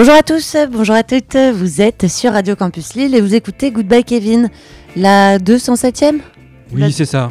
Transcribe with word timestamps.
bonjour 0.00 0.14
à 0.14 0.22
tous, 0.22 0.56
bonjour 0.72 0.94
à 0.94 1.02
toutes, 1.02 1.36
vous 1.36 1.82
êtes 1.82 2.08
sur 2.08 2.32
Radio 2.32 2.56
Campus 2.56 2.94
Lille 2.94 3.14
et 3.14 3.20
vous 3.20 3.34
écoutez 3.34 3.70
Goodbye 3.70 4.02
Kevin, 4.02 4.48
la 4.96 5.36
207e 5.36 6.20
Oui, 6.72 6.90
c'est 6.90 7.04
ça. 7.04 7.30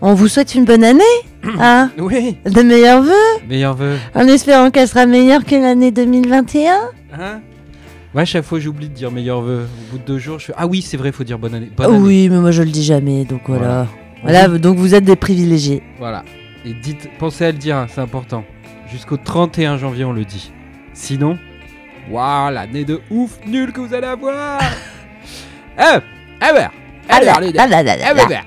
On 0.00 0.14
vous 0.14 0.26
souhaite 0.26 0.56
une 0.56 0.64
bonne 0.64 0.82
année, 0.82 1.04
hein 1.60 1.92
Oui, 1.96 2.36
De 2.44 2.62
meilleurs 2.62 3.04
vœux, 3.04 3.12
meilleur 3.48 3.76
vœu. 3.76 3.98
en 4.16 4.26
espérant 4.26 4.72
qu'elle 4.72 4.88
sera 4.88 5.06
meilleure 5.06 5.44
que 5.44 5.54
l'année 5.54 5.92
2021. 5.92 6.72
Hein? 7.12 7.40
Ouais, 8.12 8.26
chaque 8.26 8.44
fois 8.44 8.58
j'oublie 8.58 8.88
de 8.88 8.94
dire 8.94 9.12
meilleur 9.12 9.40
vœu. 9.40 9.66
Au 9.66 9.92
bout 9.92 9.98
de 9.98 10.04
deux 10.04 10.18
jours, 10.18 10.40
je 10.40 10.46
fais 10.46 10.54
Ah 10.56 10.66
oui, 10.66 10.82
c'est 10.82 10.96
vrai, 10.96 11.12
faut 11.12 11.22
dire 11.22 11.38
bonne 11.38 11.54
année. 11.54 11.70
Bonne 11.76 11.86
année. 11.86 11.98
oui, 12.04 12.28
mais 12.28 12.38
moi 12.38 12.50
je 12.50 12.64
le 12.64 12.70
dis 12.70 12.82
jamais, 12.82 13.26
donc 13.26 13.42
voilà. 13.46 13.86
Voilà. 14.24 14.46
Voilà, 14.48 14.58
donc 14.58 14.76
vous 14.76 14.96
êtes 14.96 15.04
des 15.04 15.14
privilégiés. 15.14 15.84
Voilà. 16.00 16.24
Et 16.64 16.74
dites, 16.74 17.08
pensez 17.20 17.44
à 17.44 17.52
le 17.52 17.58
dire, 17.58 17.76
hein, 17.76 17.86
c'est 17.88 18.00
important. 18.00 18.42
Jusqu'au 18.90 19.18
31 19.18 19.76
janvier, 19.76 20.04
on 20.04 20.12
le 20.12 20.24
dit. 20.24 20.50
Sinon, 20.94 21.38
waouh, 22.10 22.52
l'année 22.52 22.84
de 22.84 23.00
ouf 23.10 23.38
nulle 23.46 23.72
que 23.72 23.80
vous 23.80 23.94
allez 23.94 24.06
avoir 24.06 24.60
Ah 25.78 26.00
bah 26.40 26.70
Ah 27.08 27.20
là, 27.20 27.34
Alors, 27.34 27.40
les 27.40 27.58
ah 27.58 28.14
Ah. 28.16 28.42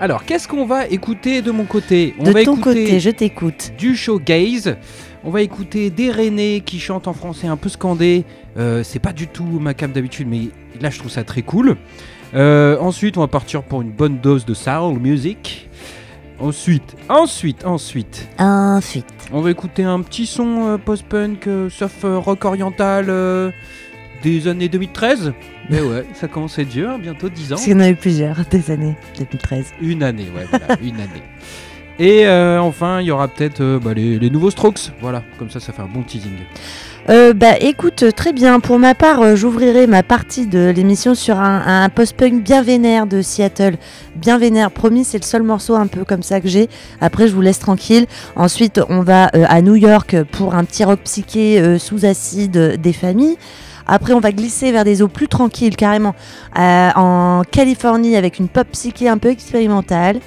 Alors, 0.00 0.24
qu'est-ce 0.24 0.48
qu'on 0.48 0.66
va 0.66 0.86
écouter 0.88 1.42
de 1.42 1.50
mon 1.50 1.64
côté 1.64 2.14
On 2.18 2.24
De 2.24 2.32
va 2.32 2.42
ton 2.44 2.54
écouter 2.54 2.84
côté, 2.84 3.00
je 3.00 3.10
t'écoute. 3.10 3.72
du 3.78 3.94
showgaze. 3.94 4.76
On 5.24 5.30
va 5.30 5.42
écouter 5.42 5.90
des 5.90 6.10
Rennais 6.10 6.60
qui 6.66 6.80
chantent 6.80 7.06
en 7.06 7.12
français 7.12 7.46
un 7.46 7.56
peu 7.56 7.68
scandé. 7.68 8.24
Euh, 8.56 8.82
c'est 8.82 8.98
pas 8.98 9.12
du 9.12 9.28
tout 9.28 9.44
ma 9.44 9.74
cam 9.74 9.92
d'habitude, 9.92 10.26
mais 10.28 10.48
là 10.80 10.90
je 10.90 10.98
trouve 10.98 11.10
ça 11.10 11.22
très 11.22 11.42
cool. 11.42 11.76
Euh, 12.34 12.76
ensuite, 12.80 13.16
on 13.16 13.20
va 13.20 13.28
partir 13.28 13.62
pour 13.62 13.82
une 13.82 13.92
bonne 13.92 14.18
dose 14.18 14.44
de 14.44 14.54
soul 14.54 14.98
music. 14.98 15.68
Ensuite, 16.42 16.96
ensuite, 17.08 17.64
ensuite, 17.64 18.28
Ensuite. 18.36 19.06
on 19.32 19.42
va 19.42 19.52
écouter 19.52 19.84
un 19.84 20.00
petit 20.02 20.26
son 20.26 20.70
euh, 20.70 20.76
post-punk, 20.76 21.46
euh, 21.46 21.70
sauf 21.70 22.04
euh, 22.04 22.18
rock 22.18 22.44
oriental 22.44 23.52
des 24.24 24.48
années 24.48 24.68
2013. 24.68 25.34
Mais 25.70 25.80
ouais, 25.80 26.04
ça 26.14 26.26
commence 26.26 26.58
à 26.58 26.62
être 26.62 26.68
vieux, 26.68 26.88
hein, 26.88 26.98
bientôt 26.98 27.28
10 27.28 27.44
ans. 27.44 27.48
Parce 27.50 27.62
qu'il 27.62 27.74
y 27.74 27.76
en 27.76 27.80
a 27.80 27.88
eu 27.88 27.94
plusieurs 27.94 28.44
des 28.50 28.72
années 28.72 28.96
2013. 29.18 29.74
Une 29.82 30.02
année, 30.02 30.26
ouais, 30.36 30.46
voilà, 30.50 30.76
une 30.82 30.96
année. 30.96 31.22
Et 32.00 32.28
enfin, 32.58 33.00
il 33.00 33.06
y 33.06 33.12
aura 33.12 33.28
peut-être 33.28 33.78
bah, 33.80 33.94
les, 33.94 34.18
les 34.18 34.30
nouveaux 34.30 34.50
Strokes. 34.50 34.90
Voilà, 35.00 35.22
comme 35.38 35.48
ça, 35.48 35.60
ça 35.60 35.72
fait 35.72 35.82
un 35.82 35.86
bon 35.86 36.02
teasing. 36.02 36.32
Euh, 37.10 37.32
bah 37.32 37.56
écoute, 37.60 38.04
euh, 38.04 38.12
très 38.12 38.32
bien. 38.32 38.60
Pour 38.60 38.78
ma 38.78 38.94
part, 38.94 39.20
euh, 39.22 39.34
j'ouvrirai 39.34 39.88
ma 39.88 40.04
partie 40.04 40.46
de 40.46 40.70
l'émission 40.70 41.16
sur 41.16 41.40
un, 41.40 41.82
un 41.84 41.88
post-punk 41.88 42.44
bien 42.44 42.62
vénère 42.62 43.06
de 43.06 43.22
Seattle. 43.22 43.76
Bien 44.14 44.38
vénère, 44.38 44.70
promis, 44.70 45.02
c'est 45.02 45.18
le 45.18 45.24
seul 45.24 45.42
morceau 45.42 45.74
un 45.74 45.88
peu 45.88 46.04
comme 46.04 46.22
ça 46.22 46.40
que 46.40 46.46
j'ai. 46.46 46.68
Après, 47.00 47.26
je 47.26 47.34
vous 47.34 47.40
laisse 47.40 47.58
tranquille. 47.58 48.06
Ensuite, 48.36 48.80
on 48.88 49.00
va 49.00 49.24
à 49.48 49.62
New 49.62 49.74
York 49.74 50.16
pour 50.30 50.54
un 50.54 50.62
petit 50.62 50.84
rock 50.84 51.00
psyché 51.02 51.78
sous 51.78 52.04
acide 52.04 52.80
des 52.80 52.92
familles. 52.92 53.36
Après, 53.88 54.12
on 54.12 54.20
va 54.20 54.30
glisser 54.30 54.70
vers 54.70 54.84
des 54.84 55.02
eaux 55.02 55.08
plus 55.08 55.26
tranquilles, 55.26 55.74
carrément, 55.74 56.14
en 56.54 57.42
Californie 57.50 58.16
avec 58.16 58.38
une 58.38 58.48
pop 58.48 58.68
psyché 58.70 59.08
un 59.08 59.18
peu 59.18 59.30
expérimentale. 59.30 60.20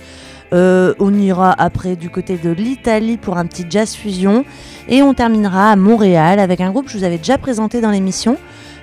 Euh, 0.54 0.94
on 1.00 1.14
ira 1.14 1.54
après 1.58 1.96
du 1.96 2.10
côté 2.10 2.38
de 2.38 2.50
l'Italie 2.50 3.18
pour 3.18 3.38
un 3.38 3.46
petit 3.46 3.66
jazz 3.70 3.96
fusion. 3.96 4.46
Et 4.88 5.02
on 5.02 5.14
terminera 5.14 5.72
à 5.72 5.76
Montréal 5.76 6.40
avec 6.40 6.62
un 6.62 6.72
groupe 6.72 6.86
que 6.86 6.92
je 6.92 6.98
vous 6.98 7.04
avais 7.04 7.18
déjà 7.18 7.38
présenté 7.38 7.82
dans 7.82 7.92
l'émission, 7.92 8.38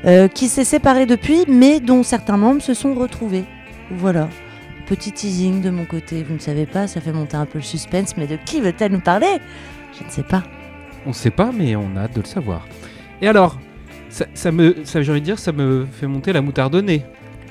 euh, 0.04 0.28
qui 0.28 0.48
s'est 0.48 0.64
séparé 0.64 1.06
depuis, 1.06 1.44
mais 1.48 1.80
dont 1.80 2.02
certains 2.02 2.36
membres 2.36 2.62
se 2.62 2.74
sont 2.74 2.94
retrouvés. 2.94 3.44
Voilà. 3.90 4.28
Petit 4.86 5.12
teasing 5.12 5.62
de 5.62 5.70
mon 5.70 5.84
côté, 5.84 6.22
vous 6.24 6.34
ne 6.34 6.40
savez 6.40 6.66
pas, 6.66 6.86
ça 6.86 7.00
fait 7.00 7.12
monter 7.12 7.36
un 7.36 7.46
peu 7.46 7.58
le 7.58 7.64
suspense, 7.64 8.16
mais 8.16 8.26
de 8.26 8.36
qui 8.36 8.60
veut-elle 8.60 8.92
nous 8.92 9.00
parler? 9.00 9.38
Je 9.98 10.04
ne 10.04 10.10
sais 10.10 10.24
pas. 10.24 10.42
On 11.06 11.12
sait 11.12 11.30
pas, 11.30 11.50
mais 11.52 11.76
on 11.76 11.96
a 11.96 12.02
hâte 12.02 12.14
de 12.14 12.20
le 12.20 12.26
savoir. 12.26 12.66
Et 13.20 13.28
alors, 13.28 13.58
ça, 14.08 14.52
me, 14.52 14.76
j'ai 14.84 15.10
envie 15.10 15.20
de 15.20 15.24
dire, 15.24 15.38
ça 15.38 15.52
me 15.52 15.86
fait 15.90 16.06
monter 16.06 16.32
la 16.32 16.42
moutarde 16.42 16.74
au 16.74 16.82
nez. 16.82 17.04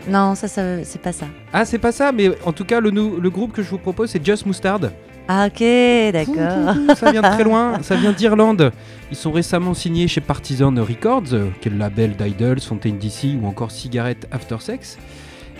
Non, 0.07 0.35
ça, 0.35 0.47
ça 0.47 0.84
c'est 0.84 1.01
pas 1.01 1.12
ça. 1.12 1.28
Ah, 1.53 1.66
c'est 1.66 1.78
pas 1.78 1.91
ça, 1.91 2.12
mais 2.12 2.31
en 2.45 2.51
tout 2.51 2.66
cas, 2.66 2.79
le, 2.79 3.29
groupe 3.29 3.51
que 3.51 3.62
je 3.62 3.69
vous 3.69 3.78
propose, 3.78 4.09
c'est 4.09 4.25
Just 4.25 4.45
Mustard. 4.45 4.81
Ah 5.28 5.47
ok, 5.47 5.63
d'accord. 6.12 6.95
Ça 6.97 7.12
vient 7.12 7.22
de 7.22 7.28
très 7.28 7.44
loin, 7.44 7.78
ça 7.81 7.95
vient 7.95 8.12
d'Irlande. 8.12 8.72
Ils 9.12 9.17
sont 9.17 9.31
récemment 9.31 9.73
signés 9.73 10.07
chez 10.07 10.22
Partisan 10.22 10.73
Records, 10.75 11.51
qui 11.62 11.67
est 11.67 11.72
le 11.72 11.78
label 11.78 12.16
d'Idols, 12.16 12.59
Fontaine 12.59 12.97
DC 12.97 13.38
ou 13.41 13.45
encore 13.45 13.72
Cigarette 13.72 14.28
After 14.31 14.57
Sex. 14.59 14.97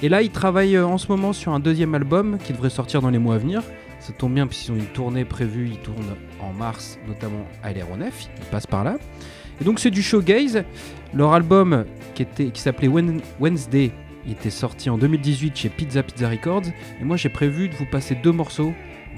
Et 0.04 0.10
là, 0.10 0.24
ils 0.24 0.32
travaillent 0.32 0.78
euh, 0.78 0.86
en 0.86 0.98
ce 0.98 1.08
moment 1.08 1.32
sur 1.32 1.54
un 1.54 1.60
deuxième 1.60 1.94
album 1.94 2.40
qui 2.44 2.54
devrait 2.54 2.72
sortir 2.72 3.02
dans 3.02 3.12
les 3.12 3.20
mois 3.20 3.36
à 3.36 3.38
venir. 3.38 3.62
Ça 4.00 4.14
tombe 4.14 4.34
bien 4.34 4.48
puisqu'ils 4.48 4.72
ont 4.72 4.76
une 4.76 4.88
tournée 4.88 5.26
prévue, 5.26 5.70
ils 5.70 5.78
tournent 5.78 6.16
en 6.40 6.52
mars, 6.54 6.98
notamment 7.08 7.46
à 7.62 7.72
l'aéronef, 7.72 8.26
ils 8.36 8.46
passent 8.46 8.66
par 8.66 8.84
là. 8.84 8.98
Et 9.62 9.64
donc 9.64 9.80
c'est 9.80 9.92
du 9.92 10.02
showgaze. 10.02 10.64
Leur 11.14 11.34
album 11.34 11.86
qui, 12.16 12.24
était, 12.24 12.46
qui 12.48 12.62
s'appelait 12.62 12.88
Wednesday, 13.40 13.92
il 14.26 14.34
était 14.34 14.50
sorti 14.50 14.90
en 14.90 14.98
2018 14.98 15.56
chez 15.56 15.70
Pizza 15.70 16.04
Pizza 16.04 16.30
Records. 16.30 16.68
Et 17.00 17.04
moi 17.04 17.18
j'ai 17.18 17.30
prévu 17.30 17.70
de 17.70 17.76
vous 17.76 17.86
passer 17.86 18.16
deux 18.16 18.32
morceaux, 18.32 18.74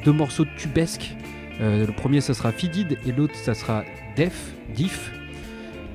deux 0.05 0.11
morceaux 0.11 0.45
tubesques. 0.57 1.15
Euh, 1.61 1.85
le 1.85 1.93
premier 1.93 2.21
ça 2.21 2.33
sera 2.33 2.51
Fidid 2.51 2.97
et 3.05 3.11
l'autre 3.11 3.35
ça 3.35 3.53
sera 3.53 3.83
Def, 4.15 4.53
Diff. 4.73 5.11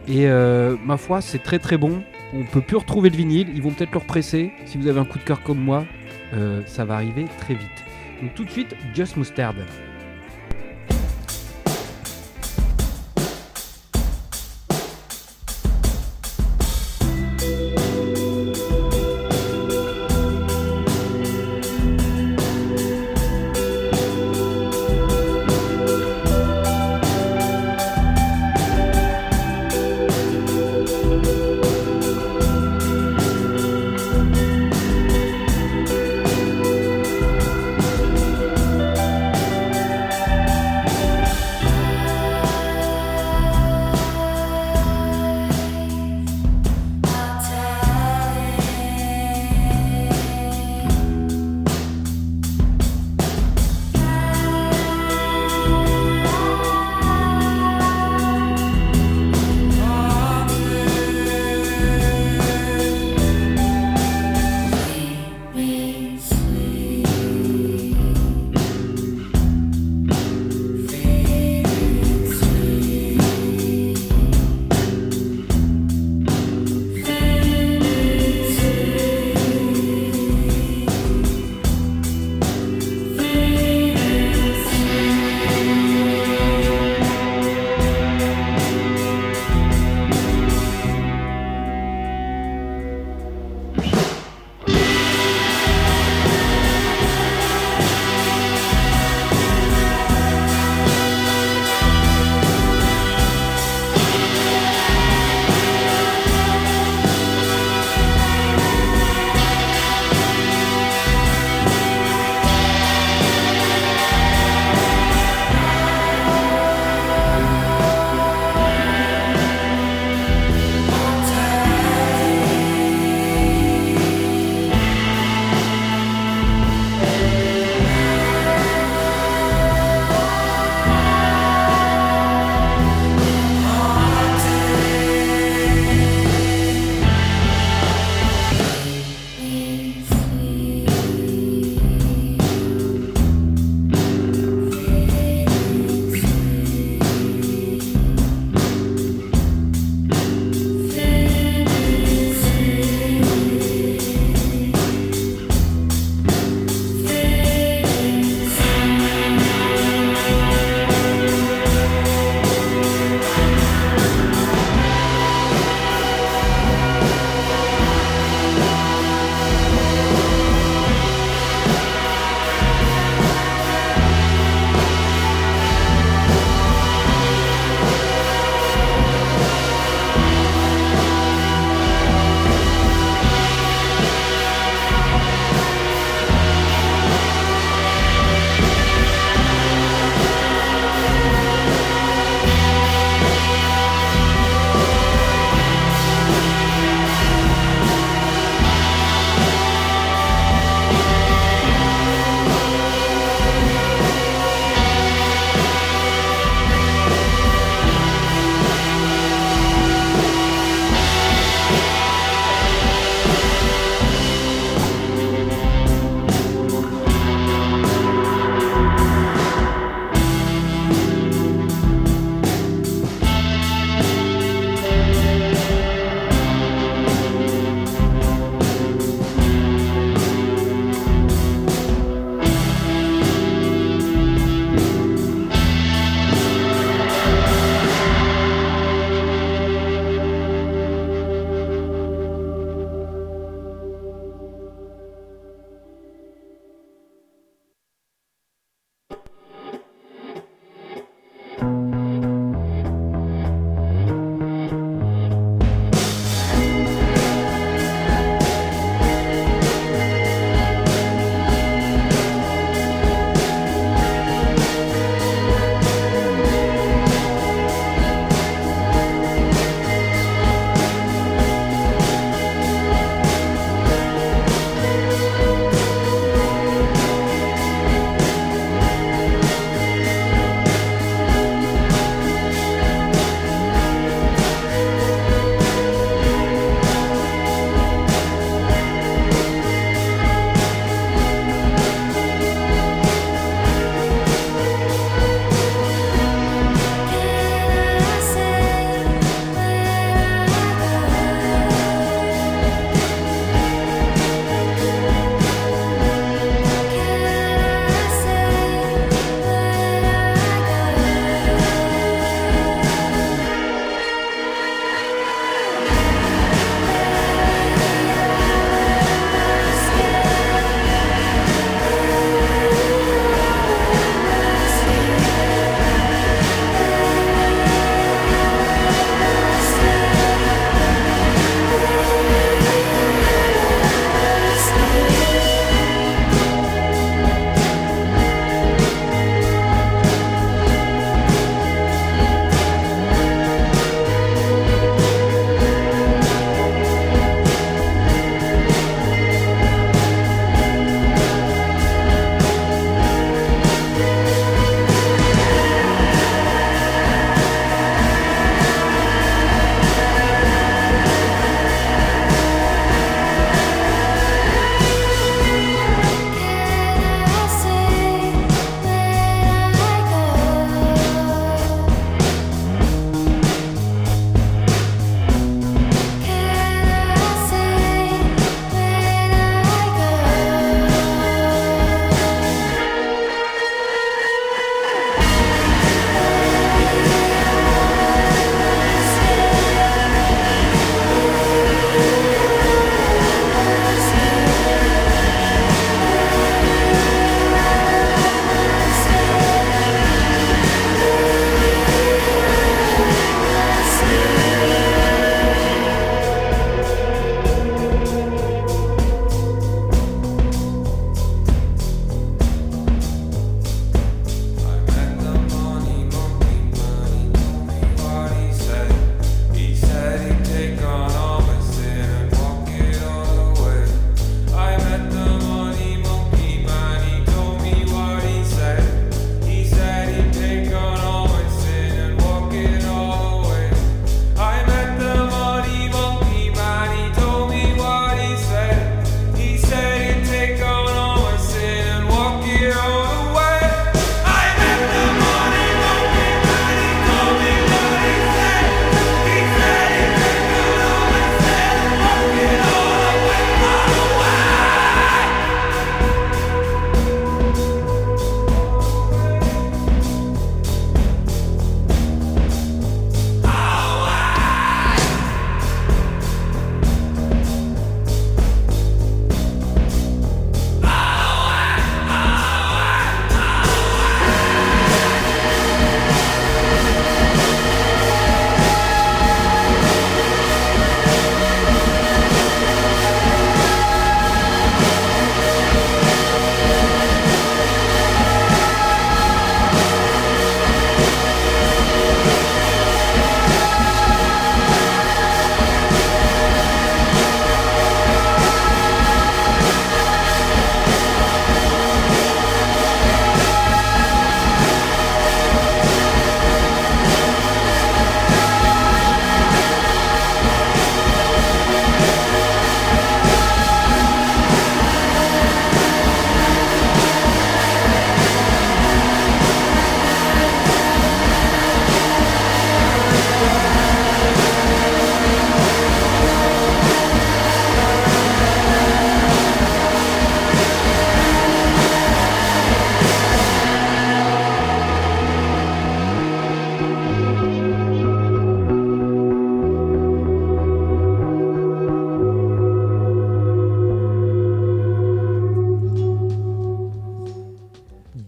Et 0.06 0.28
euh, 0.28 0.76
ma 0.84 0.96
foi 0.96 1.20
c'est 1.20 1.42
très 1.42 1.58
très 1.58 1.78
bon. 1.78 2.02
On 2.34 2.44
peut 2.44 2.60
plus 2.60 2.76
retrouver 2.76 3.08
le 3.10 3.16
vinyle, 3.16 3.48
ils 3.54 3.62
vont 3.62 3.70
peut-être 3.70 3.92
le 3.92 3.98
represser. 3.98 4.52
Si 4.66 4.76
vous 4.76 4.86
avez 4.86 5.00
un 5.00 5.04
coup 5.04 5.18
de 5.18 5.24
cœur 5.24 5.42
comme 5.42 5.60
moi, 5.60 5.86
euh, 6.34 6.60
ça 6.66 6.84
va 6.84 6.94
arriver 6.94 7.24
très 7.38 7.54
vite. 7.54 7.68
Donc 8.22 8.34
tout 8.34 8.44
de 8.44 8.50
suite, 8.50 8.74
Just 8.94 9.16
Mustard. 9.16 9.54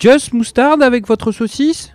Just 0.00 0.32
Mustard 0.32 0.80
avec 0.80 1.06
votre 1.06 1.30
saucisse? 1.30 1.92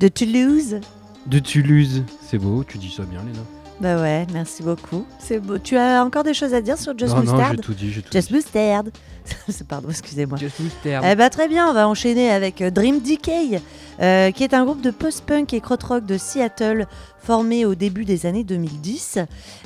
De 0.00 0.08
Toulouse 0.08 0.80
De 1.26 1.38
Toulouse. 1.38 2.02
C'est 2.20 2.38
beau, 2.38 2.64
tu 2.64 2.78
dis 2.78 2.90
ça 2.90 3.04
bien, 3.04 3.20
Léna. 3.20 3.38
Bah 3.80 4.00
ouais, 4.00 4.26
merci 4.32 4.62
beaucoup. 4.62 5.04
C'est 5.18 5.40
beau. 5.40 5.58
Tu 5.58 5.76
as 5.76 6.04
encore 6.04 6.22
des 6.22 6.34
choses 6.34 6.54
à 6.54 6.60
dire 6.60 6.78
sur 6.78 6.96
Just 6.96 7.14
non, 7.14 7.22
non, 7.24 7.44
j'ai 7.50 7.56
tout 7.56 7.74
dit, 7.74 7.90
j'ai 7.90 8.02
tout 8.02 8.12
Just 8.12 8.28
dit. 8.28 8.34
Mustard. 8.34 8.84
Pardon, 9.68 9.88
excusez-moi. 9.90 10.38
Just 10.38 10.60
Mustard. 10.60 11.02
Eh 11.04 11.14
bah 11.16 11.28
très 11.28 11.48
bien, 11.48 11.68
on 11.68 11.72
va 11.72 11.88
enchaîner 11.88 12.30
avec 12.30 12.62
euh, 12.62 12.70
Dream 12.70 13.00
Decay, 13.00 13.60
euh, 14.00 14.30
qui 14.30 14.44
est 14.44 14.54
un 14.54 14.64
groupe 14.64 14.80
de 14.80 14.90
post-punk 14.90 15.52
et 15.54 15.60
krautrock 15.60 16.06
de 16.06 16.16
Seattle 16.16 16.86
formé 17.18 17.64
au 17.64 17.74
début 17.74 18.04
des 18.04 18.26
années 18.26 18.44
2010. 18.44 19.18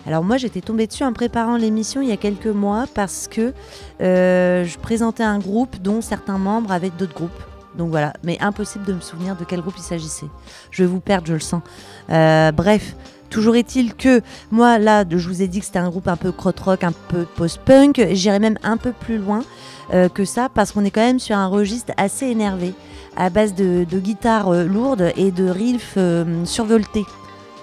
Alors 0.07 0.25
moi 0.25 0.37
j'étais 0.39 0.61
tombée 0.63 0.87
dessus 0.87 1.05
en 1.05 1.13
préparant 1.13 1.57
l'émission 1.57 2.01
il 2.01 2.09
y 2.09 2.13
a 2.13 2.17
quelques 2.17 2.47
mois 2.47 2.87
parce 2.95 3.29
que 3.29 3.53
euh, 4.01 4.65
je 4.65 4.79
présentais 4.79 5.25
un 5.25 5.39
groupe 5.39 5.77
dont 5.83 6.01
certains 6.01 6.39
membres 6.39 6.73
avaient 6.73 6.91
d'autres 6.91 7.15
groupes. 7.15 7.31
Donc 7.77 7.91
voilà, 7.91 8.13
mais 8.25 8.39
impossible 8.41 8.85
de 8.85 8.95
me 8.95 9.01
souvenir 9.01 9.37
de 9.37 9.45
quel 9.45 9.61
groupe 9.61 9.75
il 9.77 9.83
s'agissait. 9.83 10.27
Je 10.71 10.83
vais 10.83 10.89
vous 10.89 11.01
perdre, 11.01 11.27
je 11.29 11.35
le 11.35 11.41
sens. 11.41 11.63
Euh, 12.11 12.51
bref, 12.53 12.95
toujours 13.31 13.57
est-il 13.57 13.95
que 13.95 14.23
moi 14.51 14.79
là, 14.79 15.05
je 15.09 15.29
vous 15.29 15.43
ai 15.43 15.49
dit 15.49 15.61
que 15.61 15.67
c'était 15.67 15.79
un 15.79 15.89
groupe 15.91 16.09
un 16.09 16.17
peu 16.17 16.33
krautrock, 16.33 16.85
un 16.85 16.93
peu 17.09 17.25
post-punk. 17.37 18.07
J'irais 18.13 18.39
même 18.39 18.59
un 18.63 18.77
peu 18.77 18.93
plus 18.93 19.19
loin 19.19 19.41
euh, 19.93 20.09
que 20.09 20.25
ça 20.25 20.49
parce 20.53 20.73
qu'on 20.73 20.85
est 20.85 20.91
quand 20.91 21.01
même 21.01 21.19
sur 21.19 21.37
un 21.37 21.47
registre 21.47 21.93
assez 21.97 22.27
énervé 22.27 22.75
à 23.17 23.31
base 23.31 23.55
de, 23.55 23.85
de 23.89 23.99
guitares 23.99 24.49
euh, 24.49 24.65
lourdes 24.65 25.13
et 25.17 25.31
de 25.31 25.49
riffs 25.49 25.95
euh, 25.97 26.45
survoltés. 26.45 27.05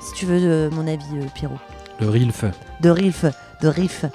Si 0.01 0.13
tu 0.13 0.25
veux 0.25 0.69
mon 0.69 0.88
avis, 0.88 1.03
Pierrot 1.34 1.57
Le 2.00 2.10
Rilf. 2.10 2.45
de 2.81 2.89
riff, 2.89 3.25
de 3.62 3.67
riff. 3.67 4.05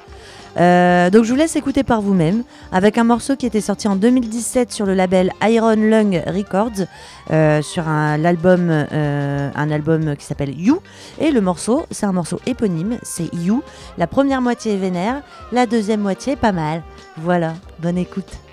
Euh, 0.56 1.10
donc 1.10 1.24
je 1.24 1.30
vous 1.30 1.36
laisse 1.36 1.56
écouter 1.56 1.84
par 1.84 2.00
vous-même 2.00 2.42
avec 2.72 2.98
un 2.98 3.04
morceau 3.04 3.36
qui 3.36 3.46
était 3.46 3.60
sorti 3.60 3.88
en 3.88 3.96
2017 3.96 4.72
sur 4.72 4.86
le 4.86 4.94
label 4.94 5.32
Iron 5.42 5.76
Lung 5.76 6.22
Records 6.26 6.86
euh, 7.30 7.62
sur 7.62 7.86
un, 7.88 8.16
l'album, 8.16 8.68
euh, 8.70 9.50
un 9.54 9.70
album 9.70 10.16
qui 10.16 10.24
s'appelle 10.24 10.58
You. 10.58 10.80
Et 11.20 11.30
le 11.30 11.40
morceau 11.40 11.86
c'est 11.90 12.06
un 12.06 12.12
morceau 12.12 12.40
éponyme 12.46 12.98
c'est 13.02 13.32
You. 13.34 13.62
La 13.98 14.06
première 14.06 14.42
moitié 14.42 14.74
est 14.74 14.78
vénère 14.78 15.22
la 15.52 15.66
deuxième 15.66 16.00
moitié 16.00 16.36
pas 16.36 16.52
mal. 16.52 16.82
Voilà 17.16 17.54
bonne 17.80 17.98
écoute 17.98 18.49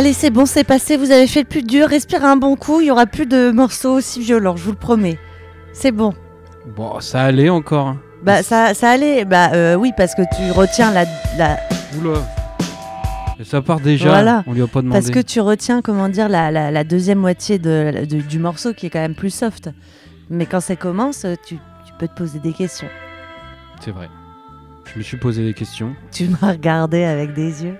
Allez, 0.00 0.14
c'est 0.14 0.30
bon, 0.30 0.46
c'est 0.46 0.64
passé, 0.64 0.96
vous 0.96 1.10
avez 1.10 1.26
fait 1.26 1.40
le 1.40 1.46
plus 1.46 1.62
dur, 1.62 1.86
respirez 1.86 2.24
un 2.24 2.36
bon 2.38 2.56
coup, 2.56 2.80
il 2.80 2.86
y 2.86 2.90
aura 2.90 3.04
plus 3.04 3.26
de 3.26 3.50
morceaux 3.50 3.92
aussi 3.92 4.20
violents, 4.22 4.56
je 4.56 4.62
vous 4.64 4.70
le 4.70 4.76
promets. 4.78 5.18
C'est 5.74 5.92
bon. 5.92 6.14
Bon, 6.74 7.00
ça 7.00 7.20
allait 7.24 7.50
encore. 7.50 7.88
hein. 7.88 8.00
Bah 8.22 8.42
ça, 8.42 8.72
ça 8.72 8.88
allait, 8.92 9.26
bah 9.26 9.50
euh, 9.52 9.74
oui, 9.74 9.92
parce 9.94 10.14
que 10.14 10.22
tu 10.22 10.52
retiens 10.52 10.90
la... 10.90 11.04
la... 11.36 11.58
Oula. 11.98 12.14
Ça 13.44 13.60
part 13.60 13.80
déjà, 13.80 14.08
Voilà. 14.08 14.42
on 14.46 14.54
lui 14.54 14.62
a 14.62 14.66
pas 14.66 14.80
demandé. 14.80 14.98
Parce 14.98 15.10
que 15.10 15.20
tu 15.20 15.38
retiens, 15.40 15.82
comment 15.82 16.08
dire, 16.08 16.30
la, 16.30 16.50
la- 16.50 16.70
la 16.70 16.84
deuxième 16.84 17.18
moitié 17.18 17.58
de, 17.58 18.06
de- 18.06 18.22
du 18.22 18.38
morceau 18.38 18.72
qui 18.72 18.86
est 18.86 18.90
quand 18.90 19.00
même 19.00 19.14
plus 19.14 19.28
soft. 19.34 19.68
Mais 20.30 20.46
quand 20.46 20.60
ça 20.60 20.76
commence, 20.76 21.26
tu, 21.46 21.56
tu 21.56 21.92
peux 21.98 22.08
te 22.08 22.14
poser 22.14 22.38
des 22.38 22.54
questions. 22.54 22.88
C'est 23.84 23.90
vrai. 23.90 24.08
Je 24.94 24.98
me 24.98 25.02
suis 25.04 25.18
posé 25.18 25.44
des 25.44 25.52
questions. 25.52 25.94
Tu 26.10 26.28
m'as 26.40 26.52
regardé 26.52 27.04
avec 27.04 27.34
des 27.34 27.64
yeux. 27.64 27.76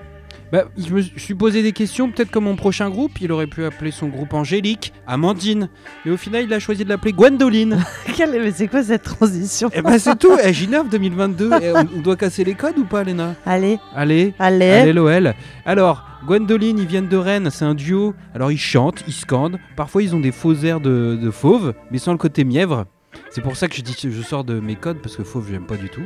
Bah, 0.52 0.64
je 0.76 0.92
me 0.92 1.00
suis 1.00 1.34
posé 1.34 1.62
des 1.62 1.72
questions, 1.72 2.10
peut-être 2.10 2.30
comme 2.32 2.44
mon 2.44 2.56
prochain 2.56 2.90
groupe, 2.90 3.20
il 3.20 3.30
aurait 3.30 3.46
pu 3.46 3.64
appeler 3.64 3.92
son 3.92 4.08
groupe 4.08 4.34
Angélique, 4.34 4.92
Amandine. 5.06 5.68
Mais 6.04 6.10
au 6.10 6.16
final, 6.16 6.42
il 6.44 6.52
a 6.52 6.58
choisi 6.58 6.84
de 6.84 6.88
l'appeler 6.88 7.12
Gwendoline. 7.12 7.78
Mais 8.18 8.50
c'est 8.50 8.66
quoi 8.66 8.82
cette 8.82 9.04
transition 9.04 9.70
Et 9.72 9.80
bah 9.80 9.98
c'est 9.98 10.18
tout, 10.18 10.36
eh, 10.42 10.50
J9 10.50 10.88
2022. 10.90 11.50
Eh, 11.62 11.72
on, 11.72 11.98
on 11.98 12.00
doit 12.00 12.16
casser 12.16 12.42
les 12.42 12.54
codes 12.54 12.78
ou 12.78 12.84
pas, 12.84 13.04
Léna? 13.04 13.34
Allez, 13.46 13.78
Allez, 13.94 14.34
allez. 14.38 14.70
allez 14.70 14.92
l'OL. 14.92 15.34
Alors, 15.64 16.04
Gwendoline, 16.26 16.78
ils 16.78 16.86
viennent 16.86 17.08
de 17.08 17.16
Rennes, 17.16 17.50
c'est 17.50 17.64
un 17.64 17.74
duo. 17.74 18.14
Alors 18.34 18.50
ils 18.52 18.58
chantent, 18.58 19.04
ils 19.06 19.12
scandent. 19.12 19.58
Parfois 19.76 20.02
ils 20.02 20.14
ont 20.14 20.20
des 20.20 20.32
faux 20.32 20.54
airs 20.54 20.80
de, 20.80 21.18
de 21.20 21.30
fauve, 21.30 21.74
mais 21.90 21.98
sans 21.98 22.12
le 22.12 22.18
côté 22.18 22.44
mièvre. 22.44 22.86
C'est 23.30 23.40
pour 23.40 23.56
ça 23.56 23.68
que 23.68 23.74
je 23.74 23.82
dis 23.82 23.96
je 24.02 24.22
sors 24.22 24.44
de 24.44 24.58
mes 24.60 24.76
codes, 24.76 24.98
parce 25.02 25.16
que 25.16 25.24
fauve, 25.24 25.48
j'aime 25.50 25.66
pas 25.66 25.76
du 25.76 25.88
tout. 25.88 26.02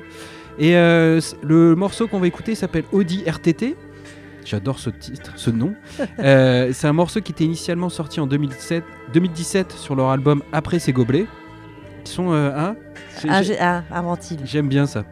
Et 0.59 0.77
euh, 0.77 1.21
le 1.43 1.75
morceau 1.75 2.07
qu'on 2.09 2.21
va 2.21 2.27
écouter 2.27 2.55
s'appelle 2.55 2.85
Audi 2.93 3.23
RTT. 3.27 3.77
J'adore 4.45 4.79
ce 4.79 4.91
titre, 4.91 5.33
ce 5.37 5.51
nom. 5.51 5.75
Euh, 6.19 6.71
c'est 6.73 6.87
un 6.87 6.93
morceau 6.93 7.21
qui 7.21 7.33
était 7.33 7.45
initialement 7.45 7.89
sorti 7.89 8.21
en 8.21 8.27
2007, 8.27 8.85
2017 9.13 9.73
sur 9.73 9.95
leur 9.97 10.11
album 10.11 10.43
Après 10.53 10.79
ces 10.79 10.93
gobelets. 10.93 11.27
Qui 12.05 12.13
sont 12.13 12.33
euh, 12.33 12.53
hein 12.55 12.77
C'est- 13.17 13.29
Ah. 13.31 13.43
J'aime 14.45 14.69
bien 14.69 14.87
ça. 14.87 15.05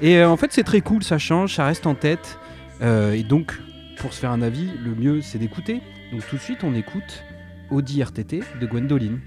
Et 0.00 0.18
euh, 0.18 0.28
en 0.30 0.36
fait, 0.36 0.52
c'est 0.52 0.62
très 0.62 0.80
cool, 0.80 1.02
ça 1.02 1.18
change, 1.18 1.56
ça 1.56 1.64
reste 1.66 1.86
en 1.86 1.94
tête. 1.96 2.38
Euh, 2.82 3.12
et 3.12 3.24
donc, 3.24 3.58
pour 3.98 4.12
se 4.12 4.20
faire 4.20 4.30
un 4.30 4.42
avis, 4.42 4.70
le 4.84 4.94
mieux, 4.94 5.20
c'est 5.22 5.38
d'écouter. 5.38 5.80
Donc, 6.12 6.24
tout 6.28 6.36
de 6.36 6.40
suite, 6.40 6.62
on 6.62 6.74
écoute 6.74 7.24
Audi 7.70 8.00
RTT 8.02 8.42
de 8.60 8.66
Gwendoline. 8.66 9.18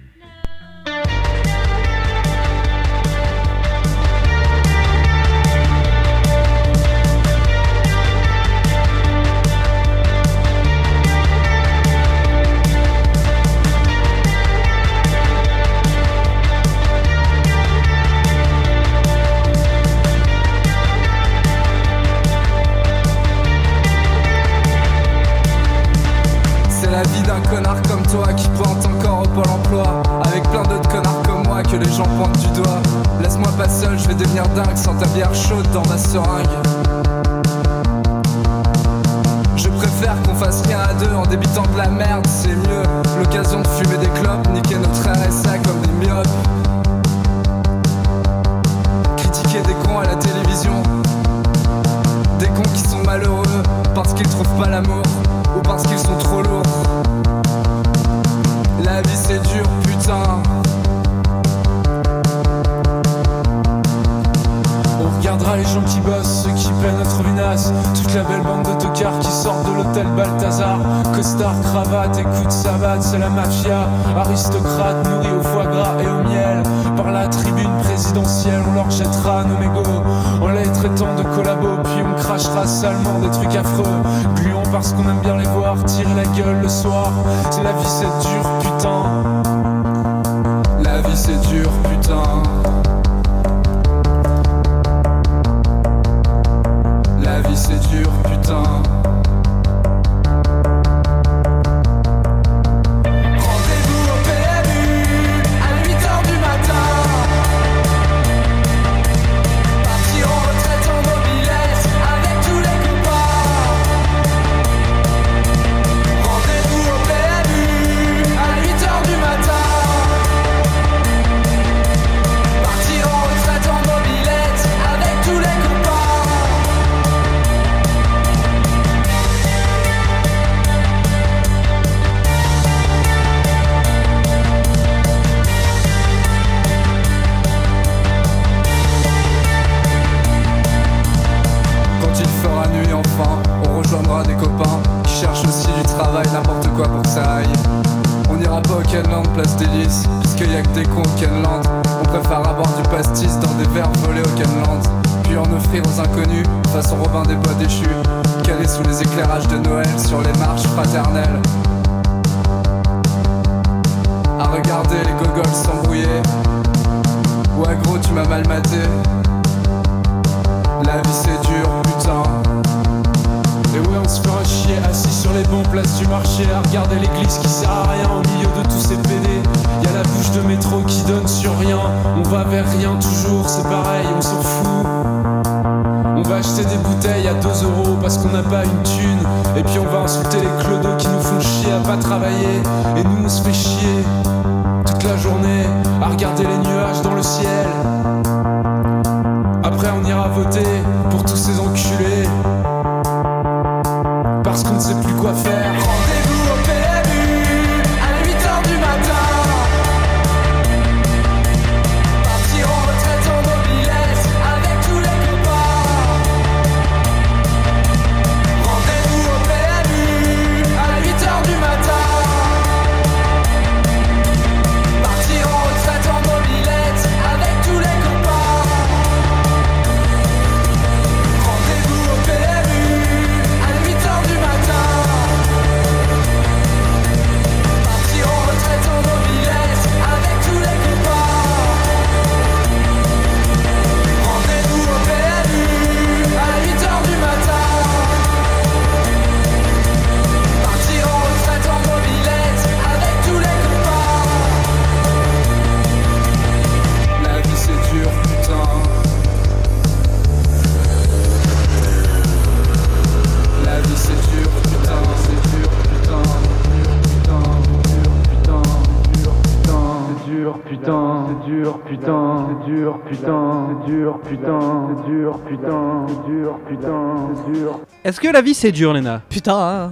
Putain, 274.29 274.95
c'est 275.05 275.12
dur, 275.12 275.39
putain, 275.47 276.05
c'est 276.07 276.31
dur, 276.31 276.60
putain, 276.67 277.29
c'est 277.36 277.51
dur. 277.60 277.79
Est-ce 278.03 278.19
que 278.19 278.27
la 278.27 278.41
vie 278.41 278.53
c'est 278.53 278.71
dur, 278.71 278.93
Léna? 278.93 279.21
Putain. 279.29 279.55
hein. 279.57 279.91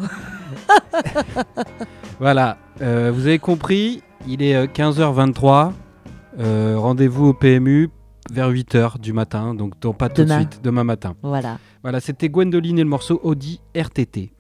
Voilà, 2.20 2.58
euh, 2.82 3.12
vous 3.14 3.28
avez 3.28 3.40
compris, 3.40 4.04
il 4.28 4.42
est 4.44 4.56
euh, 4.56 4.66
15h23. 4.68 5.72
euh, 6.40 6.76
Rendez-vous 6.78 7.28
au 7.28 7.34
PMU 7.34 7.90
vers 8.32 8.50
8h 8.52 9.00
du 9.00 9.14
matin, 9.14 9.54
donc 9.56 9.76
pas 9.98 10.10
tout 10.10 10.24
Demain. 10.24 10.36
de 10.38 10.42
suite, 10.42 10.60
demain 10.64 10.84
matin. 10.84 11.16
Voilà. 11.24 11.58
Voilà, 11.82 12.00
c'était 12.02 12.28
Gwendoline 12.30 12.78
et 12.78 12.84
le 12.84 12.90
morceau 12.90 13.20
Audi 13.24 13.62
RTT. 13.74 14.32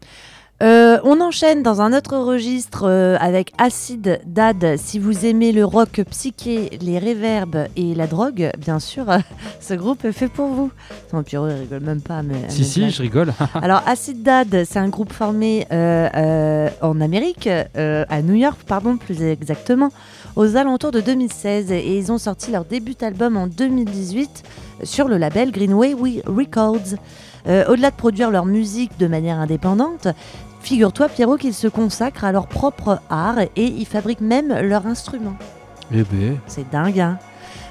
Euh, 0.61 0.99
on 1.05 1.21
enchaîne 1.21 1.63
dans 1.63 1.79
un 1.79 1.93
autre 1.93 2.17
registre 2.17 2.83
euh, 2.85 3.15
avec 3.21 3.53
Acid 3.57 4.19
Dad. 4.25 4.75
Si 4.77 4.99
vous 4.99 5.25
aimez 5.25 5.53
le 5.53 5.63
rock 5.63 6.01
psyché, 6.11 6.77
les 6.81 6.99
réverbes 6.99 7.67
et 7.77 7.95
la 7.95 8.07
drogue, 8.07 8.51
bien 8.57 8.79
sûr, 8.79 9.05
ce 9.61 9.73
groupe 9.73 10.03
est 10.03 10.11
fait 10.11 10.27
pour 10.27 10.47
vous. 10.47 10.69
Non, 11.13 11.23
Pierrot, 11.23 11.47
il 11.47 11.53
rigole 11.61 11.79
même 11.79 12.01
pas. 12.01 12.23
Mais, 12.23 12.49
Si, 12.49 12.65
si, 12.65 12.79
blague. 12.81 12.91
je 12.91 13.01
rigole. 13.01 13.33
Alors, 13.53 13.81
Acid 13.85 14.21
Dad, 14.21 14.65
c'est 14.69 14.79
un 14.79 14.89
groupe 14.89 15.13
formé 15.13 15.65
euh, 15.71 16.09
euh, 16.13 16.69
en 16.81 16.99
Amérique, 16.99 17.47
euh, 17.77 18.03
à 18.09 18.21
New 18.21 18.35
York, 18.35 18.59
pardon, 18.67 18.97
plus 18.97 19.21
exactement, 19.23 19.91
aux 20.35 20.57
alentours 20.57 20.91
de 20.91 20.99
2016. 20.99 21.71
Et 21.71 21.97
ils 21.97 22.11
ont 22.11 22.17
sorti 22.17 22.51
leur 22.51 22.65
début 22.65 22.95
album 23.01 23.37
en 23.37 23.47
2018 23.47 24.43
sur 24.83 25.07
le 25.07 25.17
label 25.17 25.51
Greenway 25.51 25.93
We- 25.93 26.21
Records. 26.25 26.97
Euh, 27.47 27.63
Au-delà 27.69 27.91
de 27.91 27.95
produire 27.95 28.29
leur 28.29 28.45
musique 28.45 28.91
de 28.99 29.07
manière 29.07 29.39
indépendante, 29.39 30.09
figure-toi, 30.61 31.09
Pierrot, 31.09 31.37
qu'ils 31.37 31.53
se 31.53 31.67
consacrent 31.67 32.25
à 32.25 32.31
leur 32.31 32.47
propre 32.47 33.01
art 33.09 33.39
et 33.39 33.65
ils 33.65 33.85
fabriquent 33.85 34.21
même 34.21 34.53
leurs 34.61 34.87
instruments. 34.87 35.35
Eh 35.93 36.03
ben, 36.03 36.37
C'est 36.47 36.69
dingue, 36.69 36.99
hein 36.99 37.19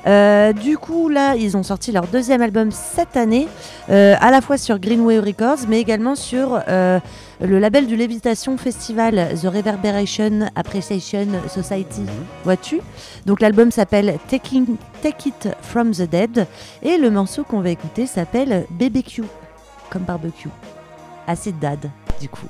Euh, 0.07 0.53
du 0.53 0.79
coup, 0.79 1.09
là, 1.09 1.35
ils 1.35 1.57
ont 1.57 1.63
sorti 1.63 1.93
leur 1.93 2.07
deuxième 2.07 2.41
album 2.41 2.71
cette 2.71 3.17
année, 3.17 3.47
euh, 3.91 4.15
à 4.21 4.31
la 4.31 4.41
fois 4.41 4.57
sur 4.57 4.79
Greenway 4.79 5.19
Records, 5.19 5.69
mais 5.69 5.81
également 5.81 6.15
sur 6.15 6.61
euh, 6.69 6.99
le 7.41 7.59
label 7.59 7.87
du 7.87 7.97
Lévitation 7.97 8.57
Festival, 8.57 9.35
The 9.35 9.47
Reverberation 9.47 10.49
Appreciation 10.55 11.27
Society. 11.49 12.05
Vois-tu? 12.45 12.81
Donc 13.27 13.41
l'album 13.41 13.71
s'appelle 13.71 14.19
Taking, 14.29 14.77
Take 15.03 15.29
It 15.29 15.49
From 15.61 15.91
the 15.91 16.09
Dead, 16.09 16.47
et 16.83 16.97
le 16.97 17.11
morceau 17.11 17.45
qu'on 17.45 17.61
va 17.61 17.71
écouter 17.71 18.07
s'appelle 18.07 18.67
BBQ, 18.71 19.25
comme 19.91 20.03
barbecue. 20.03 20.51
Acid 21.27 21.59
Dad, 21.59 21.91
du 22.21 22.29
coup. 22.29 22.47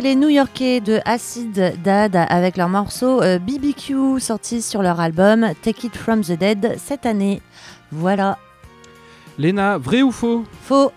Les 0.00 0.14
New 0.16 0.28
Yorkais 0.28 0.80
de 0.80 1.00
Acid 1.04 1.74
Dad 1.82 2.16
avec 2.28 2.56
leur 2.56 2.68
morceau 2.68 3.22
euh, 3.22 3.38
BBQ 3.38 4.20
sorti 4.20 4.62
sur 4.62 4.82
leur 4.82 5.00
album 5.00 5.48
Take 5.62 5.86
It 5.88 5.96
From 5.96 6.22
The 6.22 6.32
Dead 6.32 6.74
cette 6.78 7.06
année. 7.06 7.40
Voilà. 7.92 8.38
Léna, 9.38 9.78
vrai 9.78 10.02
ou 10.02 10.10
faux? 10.12 10.44
Faux. 10.62 10.92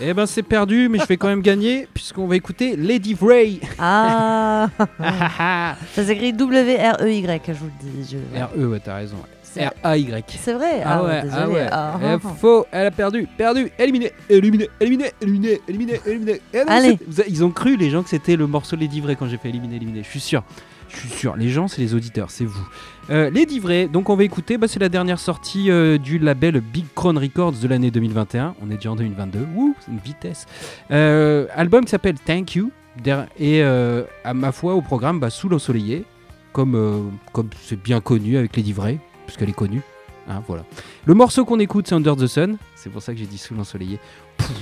Eh 0.00 0.12
ben 0.14 0.26
c'est 0.26 0.42
perdu, 0.42 0.88
mais 0.88 0.98
je 0.98 1.04
vais 1.06 1.16
quand 1.16 1.28
même 1.28 1.42
gagner 1.42 1.86
puisqu'on 1.94 2.26
va 2.26 2.36
écouter 2.36 2.74
Lady 2.76 3.14
Vray. 3.14 3.60
Ah 3.78 4.68
Ça 5.94 6.04
s'écrit 6.04 6.32
W-R-E-Y, 6.32 7.42
je 7.48 7.52
vous 7.52 7.66
le 7.66 8.02
dis. 8.02 8.10
je- 8.34 8.40
R-E, 8.40 8.66
ouais, 8.66 8.80
t'as 8.84 8.96
raison. 8.96 9.16
R-A-Y. 9.56 10.24
C'est 10.38 10.52
vrai 10.54 10.82
Ah 10.84 11.02
ouais, 11.04 11.22
désolé. 11.22 11.40
ah 11.42 11.48
ouais. 11.48 11.66
Ah, 11.70 11.98
Eh, 12.00 12.04
ah, 12.06 12.18
ah. 12.24 12.28
faux, 12.40 12.66
elle 12.72 12.86
a 12.86 12.90
perdu, 12.90 13.26
perdu, 13.38 13.70
éliminé, 13.78 14.12
éliminé, 14.28 14.68
éliminé, 14.80 15.10
éliminé, 15.20 15.60
éliminé, 15.68 16.00
éliminé. 16.06 16.40
Eh 16.52 16.58
non, 16.58 16.64
Allez. 16.68 16.98
c'est- 16.98 17.04
vous 17.08 17.20
a- 17.20 17.24
Ils 17.28 17.44
ont 17.44 17.50
cru, 17.50 17.76
les 17.76 17.90
gens, 17.90 18.02
que 18.02 18.08
c'était 18.10 18.36
le 18.36 18.46
morceau 18.46 18.76
Lady 18.76 19.00
Vray 19.00 19.16
quand 19.16 19.26
j'ai 19.28 19.38
fait 19.38 19.48
éliminer, 19.48 19.76
éliminer. 19.76 20.02
Je 20.02 20.08
suis 20.08 20.20
sûr. 20.20 20.42
Je 20.88 20.98
suis 20.98 21.08
sûr. 21.08 21.36
Les 21.36 21.48
gens, 21.48 21.66
c'est 21.68 21.80
les 21.82 21.94
auditeurs, 21.94 22.30
c'est 22.30 22.44
vous. 22.44 22.66
Euh, 23.10 23.28
Lady 23.30 23.58
Vray, 23.58 23.88
donc 23.88 24.08
on 24.08 24.16
va 24.16 24.22
écouter, 24.24 24.56
bah, 24.56 24.68
c'est 24.68 24.78
la 24.78 24.88
dernière 24.88 25.18
sortie 25.18 25.70
euh, 25.70 25.98
du 25.98 26.18
label 26.18 26.60
Big 26.60 26.86
Crown 26.94 27.18
Records 27.18 27.52
de 27.60 27.68
l'année 27.68 27.90
2021. 27.90 28.54
On 28.62 28.70
est 28.70 28.76
déjà 28.76 28.92
en 28.92 28.96
2022. 28.96 29.46
Wouh, 29.54 29.74
c'est 29.80 29.90
une 29.90 29.98
vitesse. 29.98 30.46
Euh, 30.90 31.46
album 31.54 31.84
qui 31.84 31.90
s'appelle 31.90 32.16
Thank 32.24 32.54
You. 32.54 32.70
Der- 33.02 33.26
Et 33.38 33.62
euh, 33.62 34.04
à 34.24 34.32
ma 34.32 34.52
foi, 34.52 34.74
au 34.74 34.80
programme, 34.80 35.20
bah, 35.20 35.28
Sous 35.30 35.48
l'ensoleillé, 35.48 36.04
comme 36.52 36.74
euh, 36.74 37.00
comme 37.32 37.50
c'est 37.62 37.80
bien 37.80 38.00
connu 38.00 38.36
avec 38.38 38.56
Lady 38.56 38.72
Vray, 38.72 38.98
puisqu'elle 39.26 39.50
est 39.50 39.52
connue. 39.52 39.82
Hein, 40.28 40.42
voilà. 40.46 40.64
Le 41.04 41.14
morceau 41.14 41.44
qu'on 41.44 41.60
écoute, 41.60 41.86
c'est 41.88 41.94
Under 41.94 42.16
the 42.16 42.26
Sun. 42.26 42.56
C'est 42.74 42.90
pour 42.90 43.02
ça 43.02 43.12
que 43.12 43.18
j'ai 43.18 43.26
dit 43.26 43.38
sous 43.38 43.54
l'ensoleillé. 43.54 43.98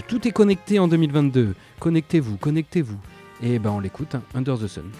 Tout 0.08 0.26
est 0.26 0.32
connecté 0.32 0.78
en 0.78 0.88
2022. 0.88 1.54
Connectez-vous, 1.80 2.36
connectez-vous. 2.36 2.98
Et 3.42 3.58
ben 3.58 3.70
on 3.70 3.80
l'écoute, 3.80 4.14
hein, 4.14 4.22
Under 4.34 4.58
the 4.58 4.66
Sun. 4.66 4.90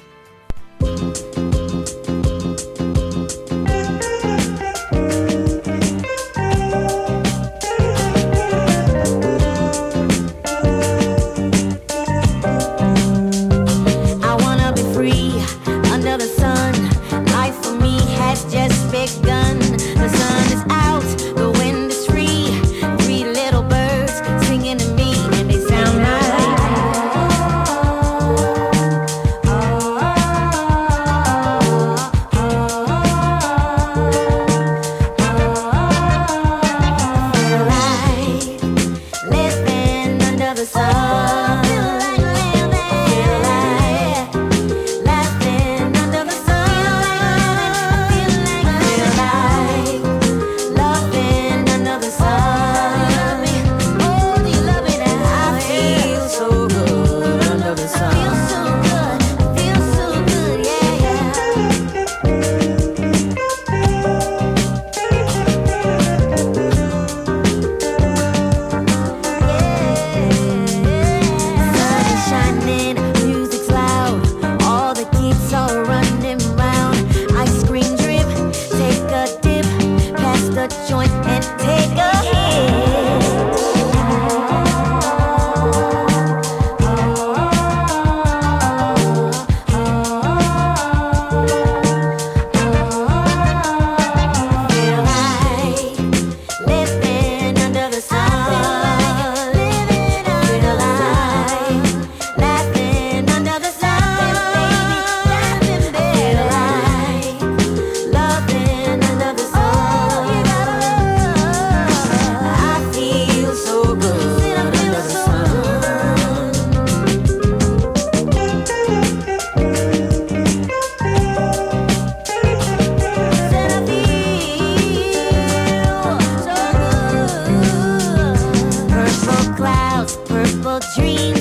Dreams, 130.81 131.41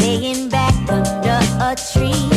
laying 0.00 0.48
back 0.48 0.74
under 0.90 1.38
a 1.60 1.76
tree. 1.92 2.33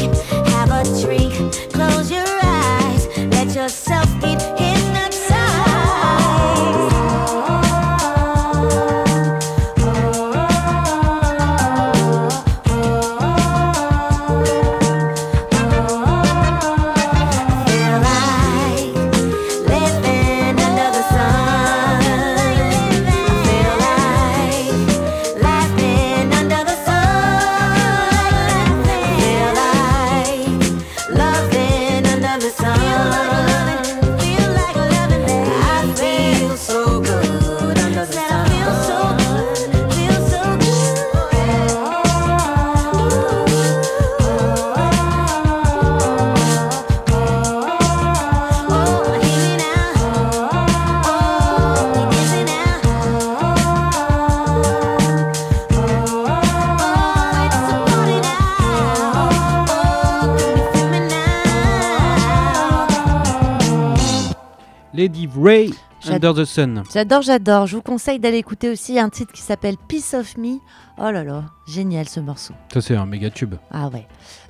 Under 66.17 66.33
the 66.33 66.45
Sun. 66.45 66.83
J'adore, 66.93 67.21
j'adore. 67.21 67.67
Je 67.67 67.75
vous 67.75 67.81
conseille 67.81 68.19
d'aller 68.19 68.37
écouter 68.37 68.69
aussi 68.69 68.99
un 68.99 69.09
titre 69.09 69.31
qui 69.33 69.41
s'appelle 69.41 69.75
Piece 69.87 70.13
of 70.13 70.35
Me. 70.37 70.57
Oh 70.97 71.11
là 71.11 71.23
là, 71.23 71.45
génial 71.67 72.09
ce 72.09 72.19
morceau. 72.19 72.53
Ça 72.73 72.81
c'est 72.81 72.95
un 72.95 73.05
méga 73.05 73.29
tube. 73.29 73.55
Ah 73.71 73.89
ouais. 73.89 74.07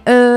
Euh, 0.07 0.36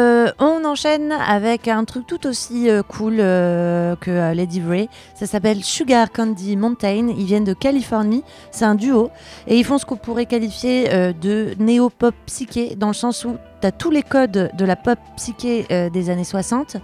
enchaîne 0.70 1.12
avec 1.12 1.66
un 1.68 1.84
truc 1.84 2.06
tout 2.06 2.26
aussi 2.26 2.70
euh, 2.70 2.82
cool 2.82 3.16
euh, 3.18 3.96
que 3.96 4.10
euh, 4.10 4.34
Lady 4.34 4.60
Vray. 4.60 4.88
Ça 5.14 5.26
s'appelle 5.26 5.64
Sugar 5.64 6.12
Candy 6.12 6.56
Mountain. 6.56 7.08
Ils 7.08 7.24
viennent 7.24 7.44
de 7.44 7.54
Californie. 7.54 8.22
C'est 8.52 8.64
un 8.64 8.76
duo. 8.76 9.10
Et 9.48 9.58
ils 9.58 9.64
font 9.64 9.78
ce 9.78 9.84
qu'on 9.84 9.96
pourrait 9.96 10.26
qualifier 10.26 10.88
de 11.20 11.54
néo-pop 11.58 12.14
psyché, 12.26 12.74
dans 12.76 12.88
le 12.88 12.94
sens 12.94 13.24
où 13.24 13.36
as 13.62 13.72
tous 13.72 13.90
les 13.90 14.02
codes 14.02 14.50
de 14.56 14.64
la 14.64 14.76
pop 14.76 14.98
psyché 15.16 15.66
des 15.92 16.08
années 16.08 16.24
60, 16.24 16.78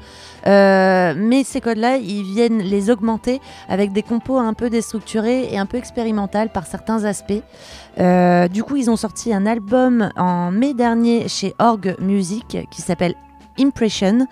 euh, 0.46 1.14
mais 1.16 1.42
ces 1.42 1.62
codes-là, 1.62 1.96
ils 1.96 2.22
viennent 2.22 2.58
les 2.58 2.90
augmenter 2.90 3.40
avec 3.68 3.92
des 3.92 4.02
compos 4.02 4.36
un 4.36 4.52
peu 4.52 4.68
déstructurés 4.68 5.48
et 5.50 5.58
un 5.58 5.64
peu 5.64 5.78
expérimentales 5.78 6.50
par 6.50 6.66
certains 6.66 7.04
aspects. 7.04 7.42
Du 8.52 8.62
coup, 8.62 8.76
ils 8.76 8.90
ont 8.90 8.96
sorti 8.96 9.32
un 9.32 9.46
album 9.46 10.10
en 10.16 10.50
mai 10.50 10.74
dernier 10.74 11.28
chez 11.28 11.54
Org 11.58 11.96
Music 12.00 12.58
qui 12.70 12.82
s'appelle 12.82 13.14
Impression 13.58 14.26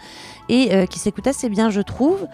et 0.49 0.75
euh, 0.75 0.87
qui 0.87 0.99
s'écoute 0.99 1.27
assez 1.27 1.49
bien, 1.49 1.71
je 1.71 1.81
trouve. 1.81 2.27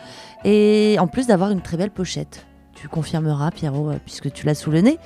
Et 0.44 0.96
en 0.98 1.06
plus 1.06 1.26
d'avoir 1.26 1.50
une 1.50 1.60
très 1.60 1.76
belle 1.76 1.90
pochette. 1.90 2.46
Tu 2.80 2.88
confirmeras, 2.88 3.50
Pierrot, 3.50 3.90
euh, 3.90 3.98
puisque 4.02 4.32
tu 4.32 4.46
l'as 4.46 4.54
sous 4.54 4.70
le 4.70 4.80
nez. 4.80 4.98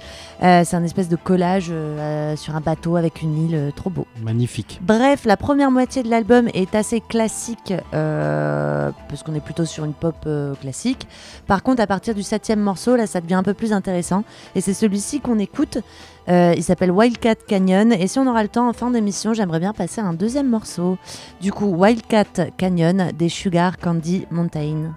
Euh, 0.45 0.63
c'est 0.65 0.77
un 0.77 0.85
espèce 0.85 1.09
de 1.09 1.17
collage 1.17 1.69
euh, 1.71 2.37
sur 2.37 2.55
un 2.55 2.61
bateau 2.61 2.95
avec 2.95 3.21
une 3.21 3.37
île 3.37 3.73
trop 3.75 3.91
beau. 3.91 4.07
Magnifique. 4.23 4.79
Bref, 4.81 5.25
la 5.25 5.37
première 5.37 5.73
moitié 5.73 6.05
de 6.05 6.09
l'album 6.09 6.49
est 6.55 6.75
assez 6.77 7.01
classique, 7.01 7.75
parce 7.91 9.23
qu'on 9.25 9.35
est 9.35 9.45
plutôt 9.45 9.65
sur 9.65 9.85
une 9.85 9.93
pop 9.93 10.29
classique. 10.61 11.09
Par 11.47 11.63
contre, 11.63 11.83
à 11.83 11.87
partir 11.87 12.15
du 12.15 12.23
septième 12.23 12.61
morceau, 12.61 12.95
là, 12.95 13.07
ça 13.07 13.21
devient 13.21 13.35
un 13.35 13.43
peu 13.43 13.55
plus 13.55 13.73
intéressant. 13.73 14.25
Et 14.55 14.61
c'est 14.61 14.75
celui-ci 14.75 15.21
qu'on 15.21 15.39
écoute. 15.39 15.79
Euh, 16.29 16.55
il 16.57 16.63
s'appelle 16.63 16.91
Wildcat 16.91 17.37
Canyon. 17.47 17.93
Et 17.93 18.07
si 18.07 18.19
on 18.19 18.27
aura 18.27 18.43
le 18.43 18.49
temps 18.49 18.69
en 18.69 18.73
fin 18.73 18.91
d'émission, 18.91 19.35
j'aimerais 19.35 19.61
bien 19.61 19.73
passer 19.73 20.01
à 20.01 20.05
un 20.05 20.15
deuxième 20.15 20.49
morceau. 20.49 20.97
Du 21.41 21.53
coup, 21.53 21.67
Wildcat 21.67 22.51
Canyon 22.57 23.11
des 23.17 23.29
Sugar 23.29 23.79
Candy 23.79 24.27
Mountain. 24.31 24.95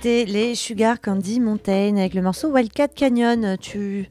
C'était 0.00 0.26
les 0.26 0.54
Sugar 0.54 1.00
Candy 1.00 1.40
Mountain 1.40 1.96
avec 1.96 2.14
le 2.14 2.22
morceau 2.22 2.52
Wildcat 2.52 2.86
Canyon. 2.86 3.56
Tu. 3.60 4.08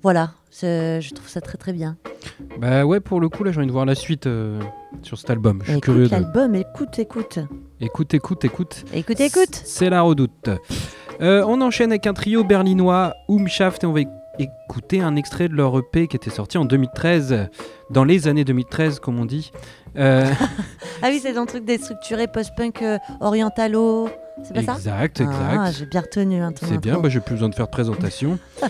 Voilà, 0.00 0.30
je 0.62 1.12
trouve 1.12 1.28
ça 1.28 1.40
très 1.40 1.58
très 1.58 1.72
bien. 1.72 1.96
Bah 2.60 2.84
ouais, 2.86 3.00
pour 3.00 3.18
le 3.20 3.28
coup, 3.28 3.42
là, 3.42 3.50
j'ai 3.50 3.58
envie 3.58 3.66
de 3.66 3.72
voir 3.72 3.84
la 3.84 3.96
suite 3.96 4.28
euh, 4.28 4.60
sur 5.02 5.18
cet 5.18 5.30
album. 5.30 5.60
Je 5.64 5.72
suis 5.72 5.80
curieux. 5.80 6.04
de- 6.06 6.10
l'album, 6.12 6.54
écoute, 6.54 7.00
écoute. 7.00 7.40
Écoute, 7.80 8.14
écoute, 8.14 8.44
écoute. 8.44 8.84
Écoute, 8.94 9.18
écoute. 9.18 9.60
C'est 9.64 9.90
la 9.90 10.02
redoute. 10.02 10.50
Euh, 11.20 11.42
on 11.48 11.60
enchaîne 11.62 11.90
avec 11.90 12.06
un 12.06 12.12
trio 12.14 12.44
berlinois, 12.44 13.12
Umschaft, 13.28 13.82
et 13.82 13.86
on 13.88 13.92
va 13.92 14.02
écouter 14.38 15.00
un 15.00 15.16
extrait 15.16 15.48
de 15.48 15.54
leur 15.54 15.76
EP 15.78 16.08
qui 16.08 16.16
était 16.16 16.30
sorti 16.30 16.58
en 16.58 16.64
2013, 16.64 17.48
dans 17.90 18.04
les 18.04 18.28
années 18.28 18.44
2013, 18.44 19.00
comme 19.00 19.18
on 19.18 19.24
dit. 19.24 19.52
Euh, 19.96 20.26
Ah 21.02 21.08
oui, 21.10 21.20
c'est 21.22 21.36
un 21.36 21.46
truc 21.46 21.64
déstructuré 21.64 22.26
post-punk 22.26 22.82
euh, 22.82 22.98
orientalo. 23.20 24.08
C'est 24.44 24.54
pas 24.54 24.62
ça? 24.62 24.74
Exact, 24.74 25.22
Ah, 25.24 25.66
exact. 25.68 25.78
j'ai 25.78 25.86
bien 25.86 26.00
retenu. 26.00 26.42
Hein, 26.42 26.52
C'est 26.60 26.78
bien, 26.78 26.98
bah, 26.98 27.08
j'ai 27.08 27.20
plus 27.20 27.34
besoin 27.34 27.48
de 27.48 27.54
faire 27.54 27.66
de 27.66 27.70
présentation. 27.70 28.38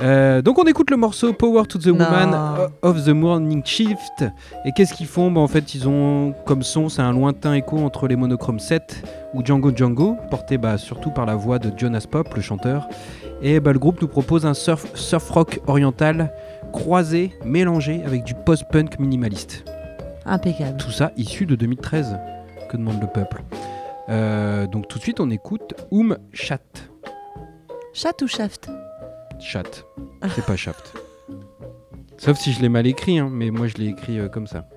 Euh, 0.00 0.42
donc 0.42 0.58
on 0.58 0.64
écoute 0.64 0.90
le 0.90 0.96
morceau 0.98 1.32
Power 1.32 1.62
to 1.66 1.78
the 1.78 1.86
Non. 1.86 2.04
Woman 2.04 2.68
of 2.82 3.04
the 3.04 3.08
Morning 3.08 3.64
Shift. 3.64 4.24
Et 4.66 4.72
qu'est-ce 4.72 4.92
qu'ils 4.92 5.06
font 5.06 5.30
bah, 5.30 5.40
En 5.40 5.48
fait, 5.48 5.74
ils 5.74 5.88
ont 5.88 6.34
comme 6.44 6.62
son, 6.62 6.88
c'est 6.88 7.00
un 7.02 7.12
lointain 7.12 7.54
écho 7.54 7.78
entre 7.78 8.06
les 8.06 8.16
Monochrome 8.16 8.58
7 8.58 9.02
ou 9.34 9.42
Django 9.44 9.70
Django, 9.74 10.16
porté 10.30 10.58
bah, 10.58 10.76
surtout 10.76 11.10
par 11.10 11.24
la 11.24 11.34
voix 11.34 11.58
de 11.58 11.72
Jonas 11.76 12.06
Pop, 12.10 12.32
le 12.34 12.42
chanteur. 12.42 12.88
Et 13.42 13.58
bah, 13.60 13.72
le 13.72 13.78
groupe 13.78 14.00
nous 14.02 14.08
propose 14.08 14.44
un 14.44 14.54
surf, 14.54 14.86
surf 14.94 15.30
rock 15.30 15.60
oriental 15.66 16.32
croisé, 16.72 17.32
mélangé 17.44 18.02
avec 18.04 18.24
du 18.24 18.34
post-punk 18.34 18.98
minimaliste. 18.98 19.64
Impeccable. 20.26 20.76
Tout 20.76 20.90
ça 20.90 21.12
issu 21.16 21.46
de 21.46 21.54
2013. 21.54 22.18
Que 22.68 22.76
demande 22.76 23.00
le 23.00 23.06
peuple 23.06 23.42
Euh, 24.08 24.66
Donc 24.66 24.88
tout 24.88 24.98
de 24.98 25.02
suite, 25.02 25.20
on 25.20 25.30
écoute 25.30 25.72
Um 25.90 26.18
Chat. 26.32 26.60
Chat 27.94 28.20
ou 28.22 28.26
shaft? 28.26 28.68
Chat. 29.40 29.84
C'est 30.34 30.44
pas 30.44 30.56
Shaft. 30.56 30.94
Sauf 32.18 32.38
si 32.38 32.52
je 32.52 32.60
l'ai 32.60 32.68
mal 32.68 32.86
écrit, 32.86 33.18
hein, 33.18 33.28
mais 33.30 33.50
moi 33.50 33.66
je 33.66 33.74
l'ai 33.74 33.88
écrit 33.88 34.18
euh, 34.18 34.28
comme 34.28 34.46
ça. 34.46 34.68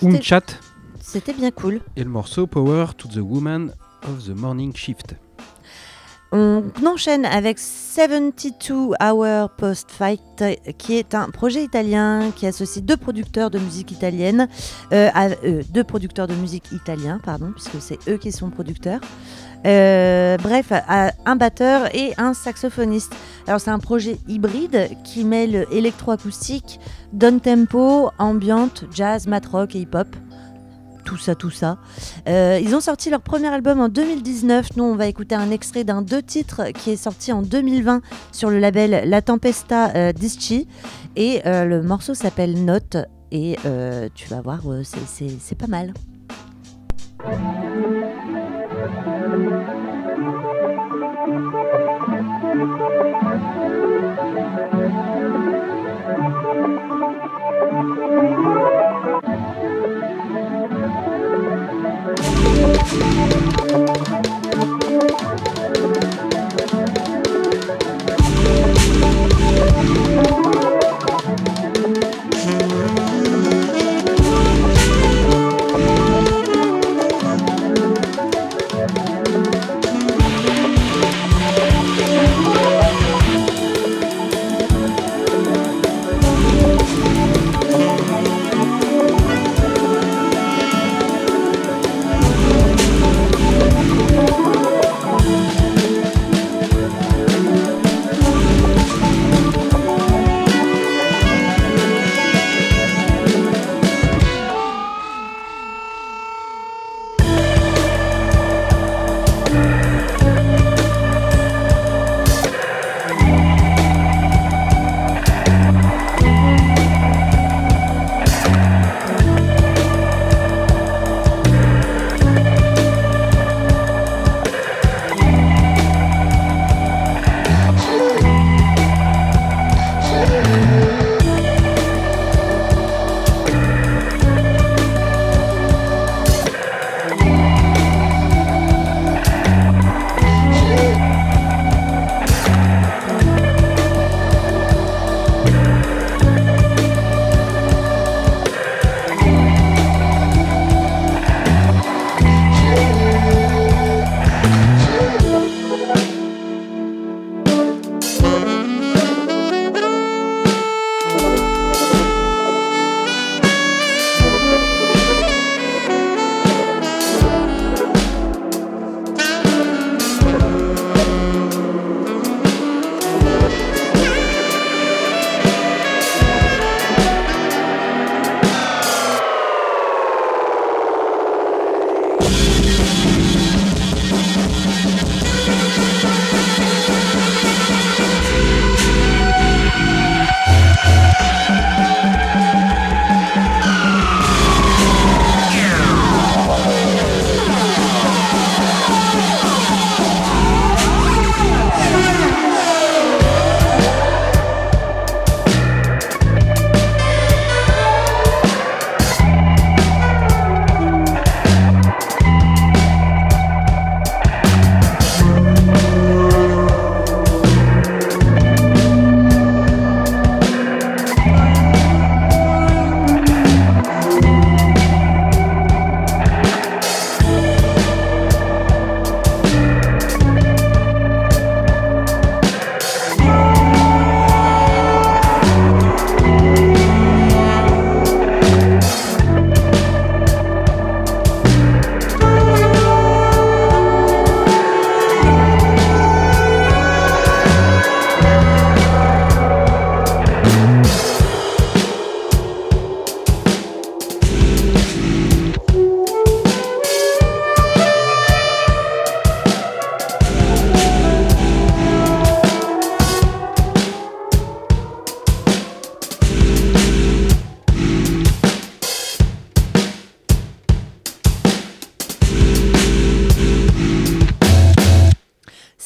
C'était- 0.00 0.16
Umchat, 0.16 0.40
C'était 1.00 1.32
bien 1.32 1.50
cool. 1.50 1.80
et 1.96 2.04
le 2.04 2.10
morceau 2.10 2.46
Power 2.46 2.86
to 2.96 3.08
the 3.08 3.18
Woman 3.18 3.72
of 4.08 4.24
the 4.26 4.30
Morning 4.36 4.74
Shift. 4.74 5.14
On 6.34 6.62
enchaîne 6.86 7.26
avec 7.26 7.58
72 7.58 8.94
Hour 9.02 9.50
Post 9.50 9.90
Fight, 9.90 10.42
qui 10.78 10.94
est 10.96 11.14
un 11.14 11.28
projet 11.28 11.62
italien 11.62 12.30
qui 12.34 12.46
associe 12.46 12.82
deux 12.82 12.96
producteurs 12.96 13.50
de 13.50 13.58
musique 13.58 13.90
italienne, 13.90 14.48
euh, 14.94 15.10
à- 15.12 15.26
euh, 15.44 15.62
deux 15.70 15.84
producteurs 15.84 16.26
de 16.26 16.34
musique 16.34 16.72
italiens, 16.72 17.20
pardon, 17.22 17.52
puisque 17.54 17.80
c'est 17.82 17.98
eux 18.08 18.16
qui 18.16 18.32
sont 18.32 18.48
producteurs. 18.48 19.00
Euh, 19.66 20.38
bref, 20.38 20.72
à- 20.72 21.12
un 21.26 21.36
batteur 21.36 21.94
et 21.94 22.14
un 22.16 22.32
saxophoniste. 22.32 23.12
Alors 23.46 23.60
c'est 23.60 23.70
un 23.70 23.78
projet 23.78 24.16
hybride 24.26 24.88
qui 25.04 25.24
mêle 25.24 25.66
électroacoustique, 25.70 26.80
down 27.12 27.40
tempo, 27.40 28.10
ambiante, 28.18 28.84
jazz, 28.90 29.26
mat 29.26 29.44
rock 29.44 29.76
et 29.76 29.80
hip-hop. 29.80 30.08
Tout 31.04 31.16
ça, 31.16 31.34
tout 31.34 31.50
ça. 31.50 31.78
Euh, 32.28 32.60
ils 32.62 32.74
ont 32.74 32.80
sorti 32.80 33.10
leur 33.10 33.20
premier 33.20 33.48
album 33.48 33.80
en 33.80 33.88
2019. 33.88 34.76
Nous, 34.76 34.84
on 34.84 34.96
va 34.96 35.06
écouter 35.06 35.34
un 35.34 35.50
extrait 35.50 35.84
d'un 35.84 36.02
deux 36.02 36.22
titres 36.22 36.70
qui 36.72 36.90
est 36.90 36.96
sorti 36.96 37.32
en 37.32 37.42
2020 37.42 38.02
sur 38.30 38.50
le 38.50 38.58
label 38.58 39.08
La 39.08 39.22
Tempesta 39.22 39.90
euh, 39.94 40.12
Disci. 40.12 40.68
Et 41.16 41.42
euh, 41.46 41.64
le 41.64 41.82
morceau 41.82 42.14
s'appelle 42.14 42.64
Note. 42.64 42.96
Et 43.30 43.56
tu 44.14 44.28
vas 44.28 44.42
voir, 44.42 44.60
c'est 44.84 45.54
pas 45.54 45.66
mal. 45.66 45.94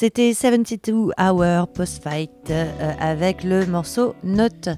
C'était 0.07 0.35
72 0.35 1.11
Hour 1.19 1.67
Post-Fight 1.67 2.31
euh, 2.51 2.93
avec 3.01 3.43
le 3.43 3.67
morceau 3.67 4.15
Note. 4.23 4.69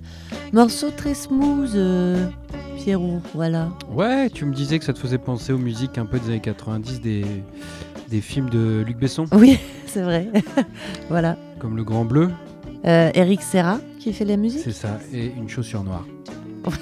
Morceau 0.55 0.89
très 0.89 1.13
smooth, 1.13 1.69
euh, 1.75 2.31
Pierrot, 2.79 3.21
voilà. 3.35 3.69
Ouais, 3.93 4.31
tu 4.31 4.47
me 4.47 4.55
disais 4.55 4.79
que 4.79 4.87
ça 4.87 4.95
te 4.95 4.99
faisait 4.99 5.19
penser 5.19 5.53
aux 5.53 5.59
musiques 5.59 5.99
un 5.99 6.07
peu 6.07 6.19
des 6.19 6.29
années 6.31 6.41
90 6.41 7.03
des, 7.03 7.27
des 8.09 8.23
films 8.23 8.49
de 8.49 8.83
Luc 8.87 8.97
Besson, 8.97 9.27
Oui, 9.33 9.59
c'est 9.87 10.01
vrai. 10.01 10.29
voilà. 11.11 11.37
comme 11.59 11.77
Le 11.77 11.85
Grand 11.85 12.07
Bleu, 12.07 12.31
Euh, 12.87 13.11
Eric 13.13 13.43
Serra 13.43 13.81
qui 14.01 14.15
fait 14.15 14.25
la 14.25 14.39
musique. 14.39 14.63
c'est 14.65 14.73
ça, 14.73 14.99
et 15.13 15.27
Une 15.27 15.51
chaussure 15.51 15.85
noire. 15.85 16.07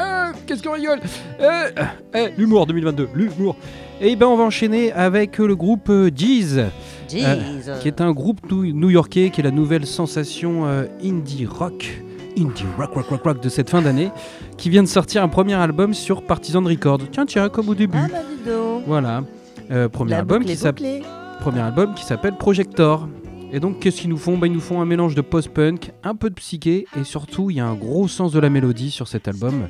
Ah, 0.00 0.30
Qu'est-ce 0.46 0.62
qu'on 0.62 0.74
rigole 0.74 1.00
eh, 1.40 2.28
L'humour 2.36 2.66
2022, 2.66 3.08
l'humour. 3.14 3.56
Et 4.00 4.14
ben 4.14 4.26
on 4.26 4.36
va 4.36 4.44
enchaîner 4.44 4.92
avec 4.92 5.38
le 5.38 5.56
groupe 5.56 5.90
Jeez, 6.14 6.66
Jeez. 7.10 7.80
qui 7.80 7.88
est 7.88 8.00
un 8.00 8.12
groupe 8.12 8.40
new-yorkais 8.50 9.30
qui 9.30 9.40
est 9.40 9.44
la 9.44 9.50
nouvelle 9.50 9.86
sensation 9.86 10.66
euh, 10.66 10.84
indie 11.04 11.46
rock, 11.46 12.02
indie 12.36 12.64
rock 12.78 12.92
rock 12.94 13.06
rock 13.06 13.22
rock 13.24 13.42
de 13.42 13.48
cette 13.48 13.70
fin 13.70 13.82
d'année, 13.82 14.10
qui 14.56 14.70
vient 14.70 14.82
de 14.82 14.88
sortir 14.88 15.22
un 15.22 15.28
premier 15.28 15.54
album 15.54 15.94
sur 15.94 16.22
Partisan 16.22 16.62
Records. 16.64 17.00
Tiens 17.10 17.26
tiens, 17.26 17.48
comme 17.48 17.68
au 17.68 17.74
début. 17.74 17.98
Ah 18.00 18.08
bah. 18.10 18.50
Voilà, 18.86 19.22
Euh, 19.70 19.88
premier 19.88 20.14
album 20.14 20.44
qui 20.44 20.56
s'appelle 20.56 20.98
bouclée. 21.00 21.10
premier 21.40 21.60
album 21.60 21.94
qui 21.94 22.04
s'appelle 22.04 22.36
Projector. 22.36 23.06
Et 23.52 23.60
donc, 23.60 23.80
qu'est-ce 23.80 24.00
qu'ils 24.02 24.10
nous 24.10 24.16
font? 24.18 24.36
Bah, 24.38 24.46
Ils 24.46 24.52
nous 24.52 24.60
font 24.60 24.80
un 24.80 24.84
mélange 24.86 25.14
de 25.14 25.20
post-punk, 25.22 25.92
un 26.04 26.14
peu 26.14 26.28
de 26.30 26.34
psyché, 26.34 26.86
et 27.00 27.04
surtout, 27.04 27.48
il 27.50 27.56
y 27.56 27.60
a 27.60 27.66
un 27.66 27.74
gros 27.74 28.06
sens 28.08 28.30
de 28.32 28.40
la 28.40 28.50
mélodie 28.50 28.90
sur 28.90 29.08
cet 29.08 29.26
album. 29.28 29.68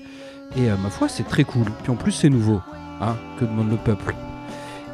Et 0.57 0.68
euh, 0.70 0.74
ma 0.82 0.89
foi, 0.91 1.09
c'est 1.09 1.22
très 1.26 1.45
cool. 1.45 1.66
Puis 1.82 1.93
en 1.93 1.95
plus, 1.97 2.11
c'est 2.12 2.28
nouveau. 2.30 2.61
Hein 3.01 3.14
que 3.39 3.45
demande 3.45 3.70
le 3.70 3.76
peuple? 3.76 4.14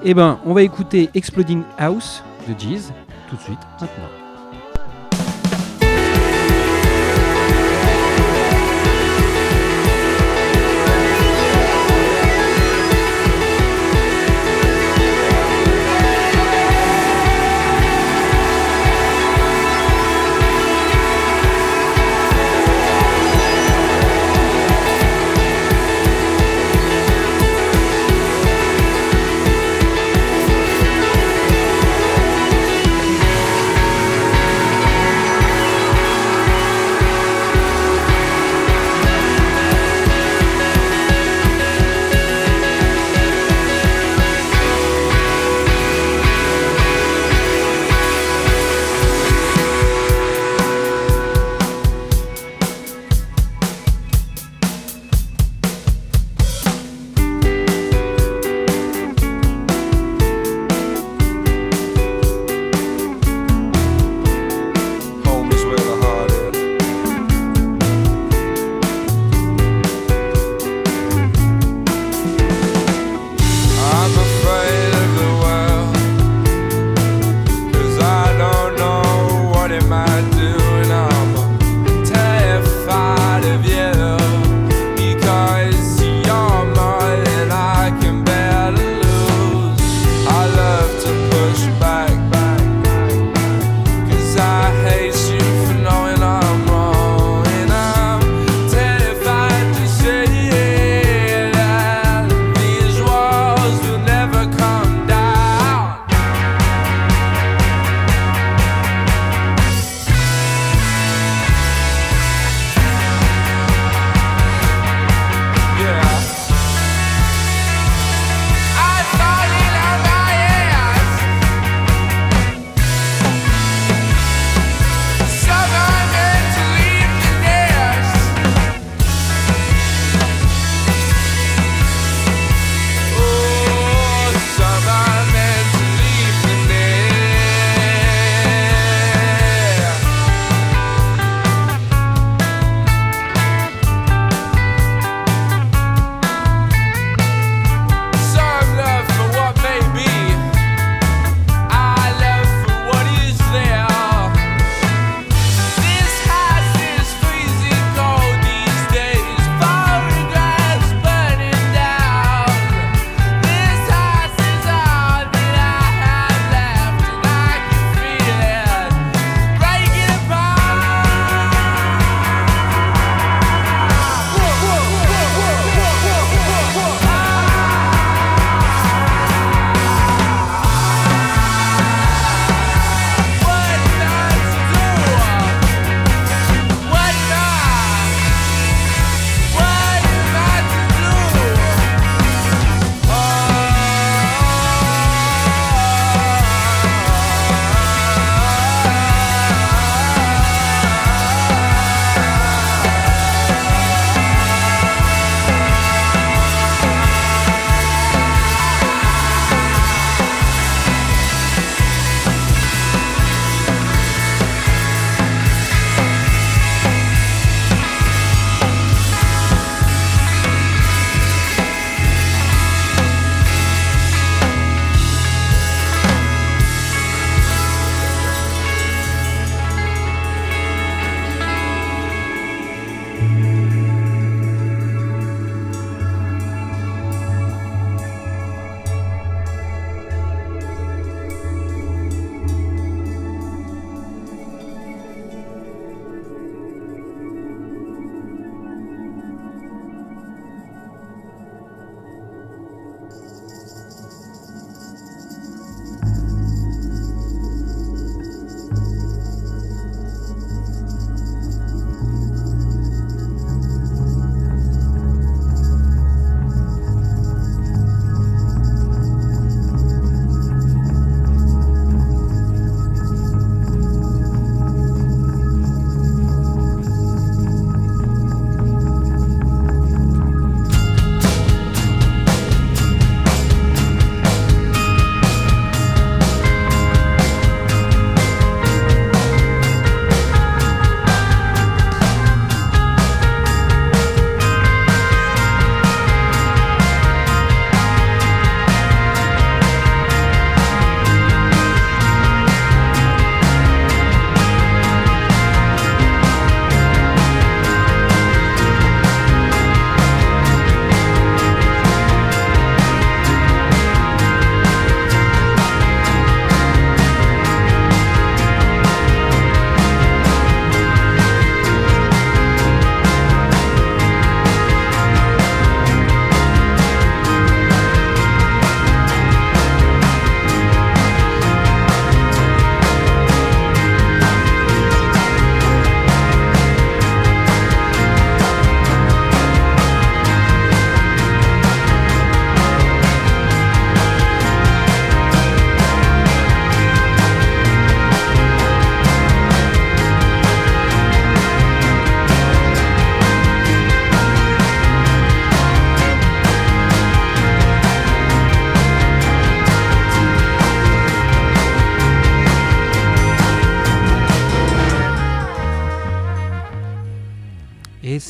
Eh 0.05 0.13
ben, 0.13 0.39
on 0.45 0.53
va 0.53 0.63
écouter 0.63 1.09
Exploding 1.15 1.63
House 1.79 2.23
de 2.47 2.59
Jeez 2.59 2.93
tout 3.29 3.37
de 3.37 3.41
suite, 3.41 3.61
maintenant. 3.81 4.24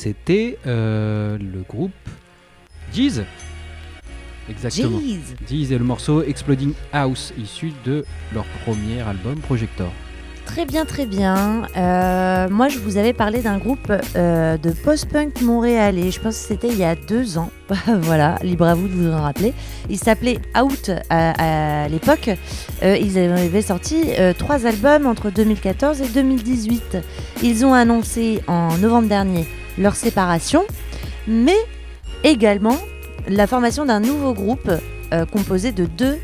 C'était 0.04 0.58
euh, 0.66 1.38
le 1.38 1.62
groupe 1.66 1.92
Jeez. 2.92 3.22
Exactement. 4.50 5.00
Jeez. 5.00 5.20
Jeez 5.48 5.74
et 5.74 5.78
le 5.78 5.84
morceau 5.84 6.22
Exploding 6.22 6.74
House, 6.92 7.32
issu 7.38 7.72
de 7.86 8.04
leur 8.34 8.44
premier 8.66 9.00
album 9.00 9.36
Projector. 9.36 9.90
Très 10.44 10.66
bien, 10.66 10.84
très 10.84 11.06
bien. 11.06 11.62
Euh, 11.78 12.50
moi, 12.50 12.68
je 12.68 12.78
vous 12.80 12.98
avais 12.98 13.14
parlé 13.14 13.40
d'un 13.40 13.56
groupe 13.56 13.90
euh, 14.14 14.58
de 14.58 14.72
post-punk 14.72 15.40
montréalais. 15.40 16.10
Je 16.10 16.20
pense 16.20 16.36
que 16.36 16.48
c'était 16.48 16.68
il 16.68 16.76
y 16.76 16.84
a 16.84 16.96
deux 16.96 17.38
ans. 17.38 17.50
voilà, 18.02 18.36
libre 18.42 18.66
à 18.66 18.74
vous 18.74 18.88
de 18.88 18.92
vous 18.92 19.10
en 19.10 19.22
rappeler. 19.22 19.54
Il 19.88 19.96
s'appelait 19.96 20.38
Out 20.54 20.90
à, 21.08 21.84
à 21.84 21.88
l'époque. 21.88 22.28
Euh, 22.82 22.98
ils 22.98 23.18
avaient 23.18 23.62
sorti 23.62 24.04
trois 24.36 24.66
albums 24.66 25.06
entre 25.06 25.30
2014 25.30 26.02
et 26.02 26.08
2018. 26.08 26.98
Ils 27.42 27.64
ont 27.64 27.72
annoncé 27.72 28.42
en 28.46 28.76
novembre 28.76 29.08
dernier 29.08 29.46
leur 29.78 29.94
séparation, 29.96 30.64
mais 31.26 31.56
également 32.22 32.78
la 33.28 33.46
formation 33.46 33.84
d'un 33.84 34.00
nouveau 34.00 34.34
groupe 34.34 34.70
euh, 35.12 35.24
composé 35.26 35.72
de 35.72 35.86
deux, 35.86 36.18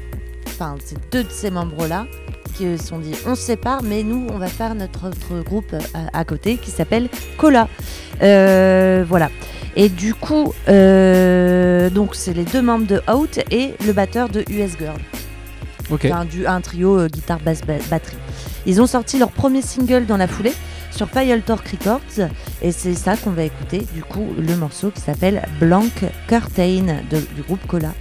enfin, 0.47 0.77
c'est 0.85 0.99
deux 1.13 1.25
de 1.25 1.31
ces 1.31 1.51
membres-là 1.51 2.07
qui 2.55 2.77
se 2.77 2.85
sont 2.87 2.99
dit 2.99 3.13
on 3.27 3.35
se 3.35 3.43
sépare, 3.43 3.83
mais 3.83 4.03
nous 4.03 4.27
on 4.33 4.39
va 4.39 4.49
faire 4.49 4.75
notre 4.75 5.09
autre 5.09 5.43
groupe 5.45 5.75
à, 5.95 6.19
à 6.19 6.25
côté 6.25 6.57
qui 6.57 6.71
s'appelle 6.71 7.09
Cola. 7.39 7.69
Euh, 8.23 9.05
voilà. 9.09 9.31
Et 9.77 9.89
du 9.89 10.15
coup, 10.15 10.53
euh, 10.69 11.91
donc 11.91 12.15
c'est 12.15 12.33
les 12.35 12.45
deux 12.45 12.61
membres 12.61 12.87
de 12.87 13.01
Out 13.13 13.39
et 13.51 13.75
le 13.87 13.93
batteur 13.93 14.29
de 14.29 14.41
US 14.51 14.73
Girl. 14.79 14.99
Ok. 15.91 16.05
Enfin, 16.07 16.25
du, 16.25 16.47
un 16.47 16.61
trio 16.61 16.99
euh, 16.99 17.07
guitare, 17.09 17.39
basse, 17.41 17.63
ba- 17.63 17.75
batterie. 17.89 18.17
Ils 18.67 18.81
ont 18.83 18.87
sorti 18.87 19.19
leur 19.19 19.31
premier 19.31 19.63
single 19.63 20.07
dans 20.07 20.17
la 20.17 20.27
foulée 20.29 20.53
sur 20.91 21.09
File 21.09 21.43
Records 21.49 22.29
et 22.63 22.73
c'est 22.73 22.95
ça 22.95 23.17
qu'on 23.17 23.31
va 23.31 23.45
écouter 23.45 23.87
du 23.95 24.03
coup 24.03 24.27
le 24.39 24.57
morceau 24.57 24.91
qui 24.91 25.01
s'appelle 25.01 25.47
Blank 25.59 26.05
Curtain 26.29 27.03
du 27.11 27.43
groupe 27.43 27.67
Cola. 27.67 27.93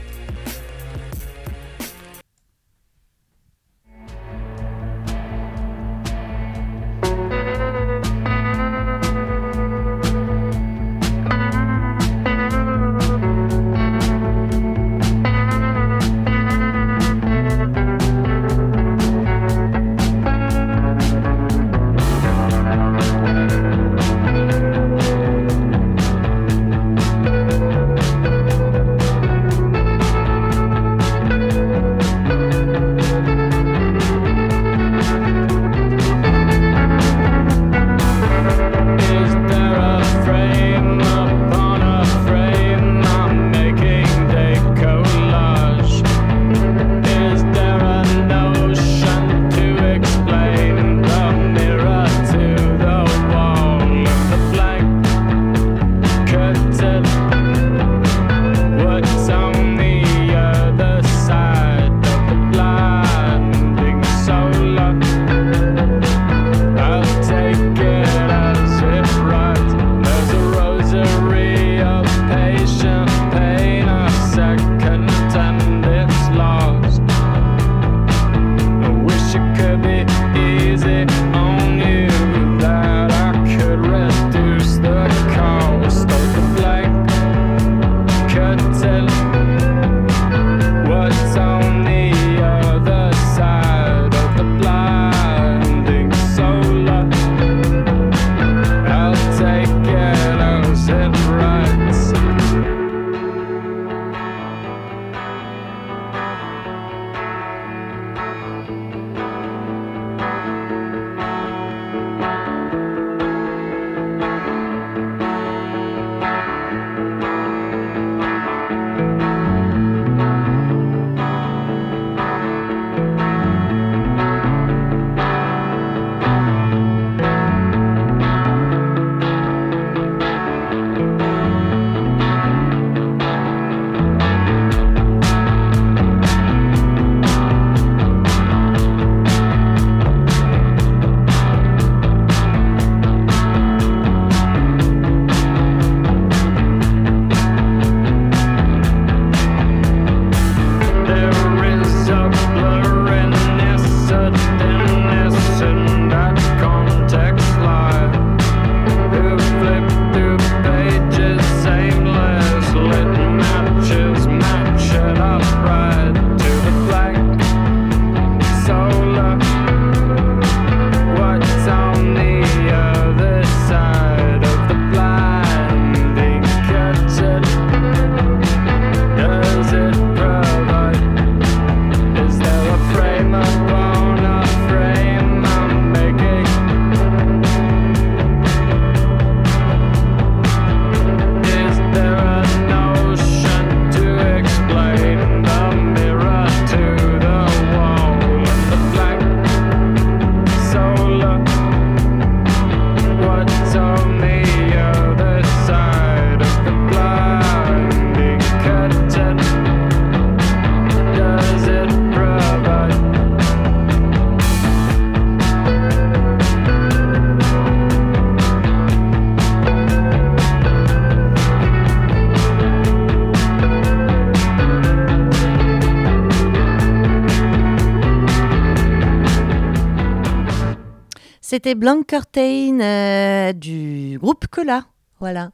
C'était 231.50 231.74
Blank 231.74 232.06
Curtain 232.06 232.80
euh, 232.80 233.54
du 233.54 234.20
groupe 234.22 234.46
Cola. 234.46 234.84
Voilà. 235.20 235.50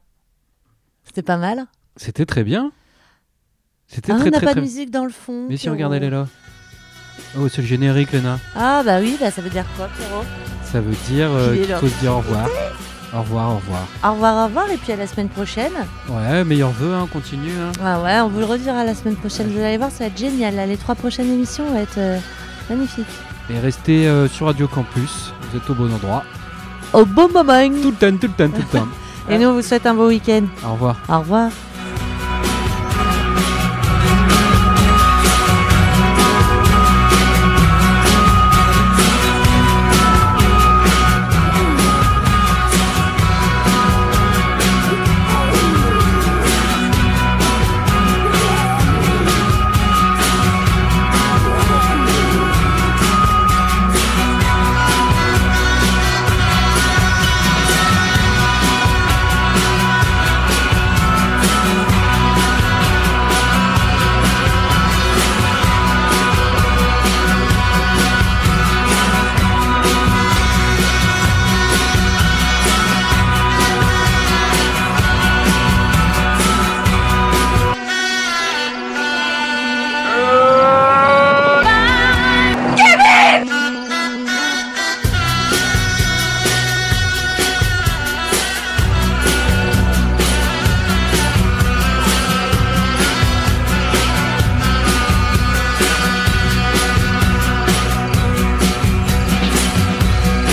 C'était 1.04 1.22
pas 1.22 1.38
mal. 1.38 1.64
C'était 1.96 2.26
très 2.26 2.44
bien. 2.44 2.70
C'était 3.86 4.12
Ah, 4.12 4.16
très 4.16 4.28
on 4.28 4.30
n'a 4.30 4.40
pas 4.40 4.46
très 4.48 4.54
de 4.56 4.60
musique 4.60 4.90
dans 4.90 5.06
le 5.06 5.10
fond. 5.10 5.46
Mais 5.48 5.56
si, 5.56 5.62
Pierrot. 5.62 5.76
regarde, 5.76 5.94
elle 5.94 6.04
est 6.04 6.10
là. 6.10 6.26
Oh, 7.38 7.48
c'est 7.48 7.62
le 7.62 7.66
générique, 7.66 8.12
Léna. 8.12 8.38
Ah 8.54 8.82
bah 8.84 8.98
oui, 9.00 9.16
bah 9.18 9.30
ça 9.30 9.40
veut 9.40 9.48
dire 9.48 9.64
quoi, 9.74 9.88
Pierrot? 9.96 10.24
Ça 10.70 10.82
veut 10.82 10.94
dire 11.08 11.30
euh, 11.32 11.56
qu'il 11.56 11.74
faut 11.76 11.88
se 11.88 12.00
dire 12.00 12.12
au 12.12 12.18
revoir. 12.18 12.46
Au 13.14 13.20
revoir, 13.22 13.52
au 13.52 13.56
revoir. 13.56 13.88
Au 14.04 14.12
revoir, 14.12 14.36
au 14.36 14.48
revoir, 14.48 14.70
et 14.70 14.76
puis 14.76 14.92
à 14.92 14.96
la 14.96 15.06
semaine 15.06 15.30
prochaine. 15.30 15.72
Ouais, 16.10 16.44
meilleurs 16.44 16.72
vœux, 16.72 16.92
hein, 16.92 17.08
continue. 17.10 17.56
Hein. 17.58 17.72
Ah 17.82 18.02
ouais, 18.02 18.20
on 18.20 18.28
vous 18.28 18.40
le 18.40 18.44
redira 18.44 18.84
la 18.84 18.94
semaine 18.94 19.16
prochaine. 19.16 19.48
Vous 19.48 19.60
allez 19.60 19.78
voir, 19.78 19.90
ça 19.90 20.00
va 20.00 20.06
être 20.08 20.18
génial. 20.18 20.56
là. 20.56 20.66
Les 20.66 20.76
trois 20.76 20.94
prochaines 20.94 21.32
émissions 21.32 21.64
vont 21.70 21.78
être 21.78 21.96
euh, 21.96 22.18
magnifiques. 22.68 23.06
Et 23.48 23.58
restez 23.60 24.08
euh, 24.08 24.28
sur 24.28 24.46
Radio 24.46 24.66
Campus, 24.66 25.32
vous 25.42 25.56
êtes 25.56 25.70
au 25.70 25.74
bon 25.74 25.92
endroit. 25.92 26.24
Au 26.92 27.04
bon 27.04 27.28
moment 27.28 27.68
Tout 27.68 27.90
le 27.90 27.96
temps, 27.96 28.16
tout 28.16 28.26
le 28.26 28.32
temps, 28.32 28.48
tout 28.48 28.62
le 28.72 28.78
temps. 28.78 28.88
Et 29.30 29.38
nous, 29.38 29.48
on 29.48 29.54
vous 29.54 29.62
souhaite 29.62 29.86
un 29.86 29.94
beau 29.94 30.08
week-end. 30.08 30.42
Au 30.64 30.72
revoir. 30.72 30.96
Au 31.08 31.18
revoir. 31.18 31.50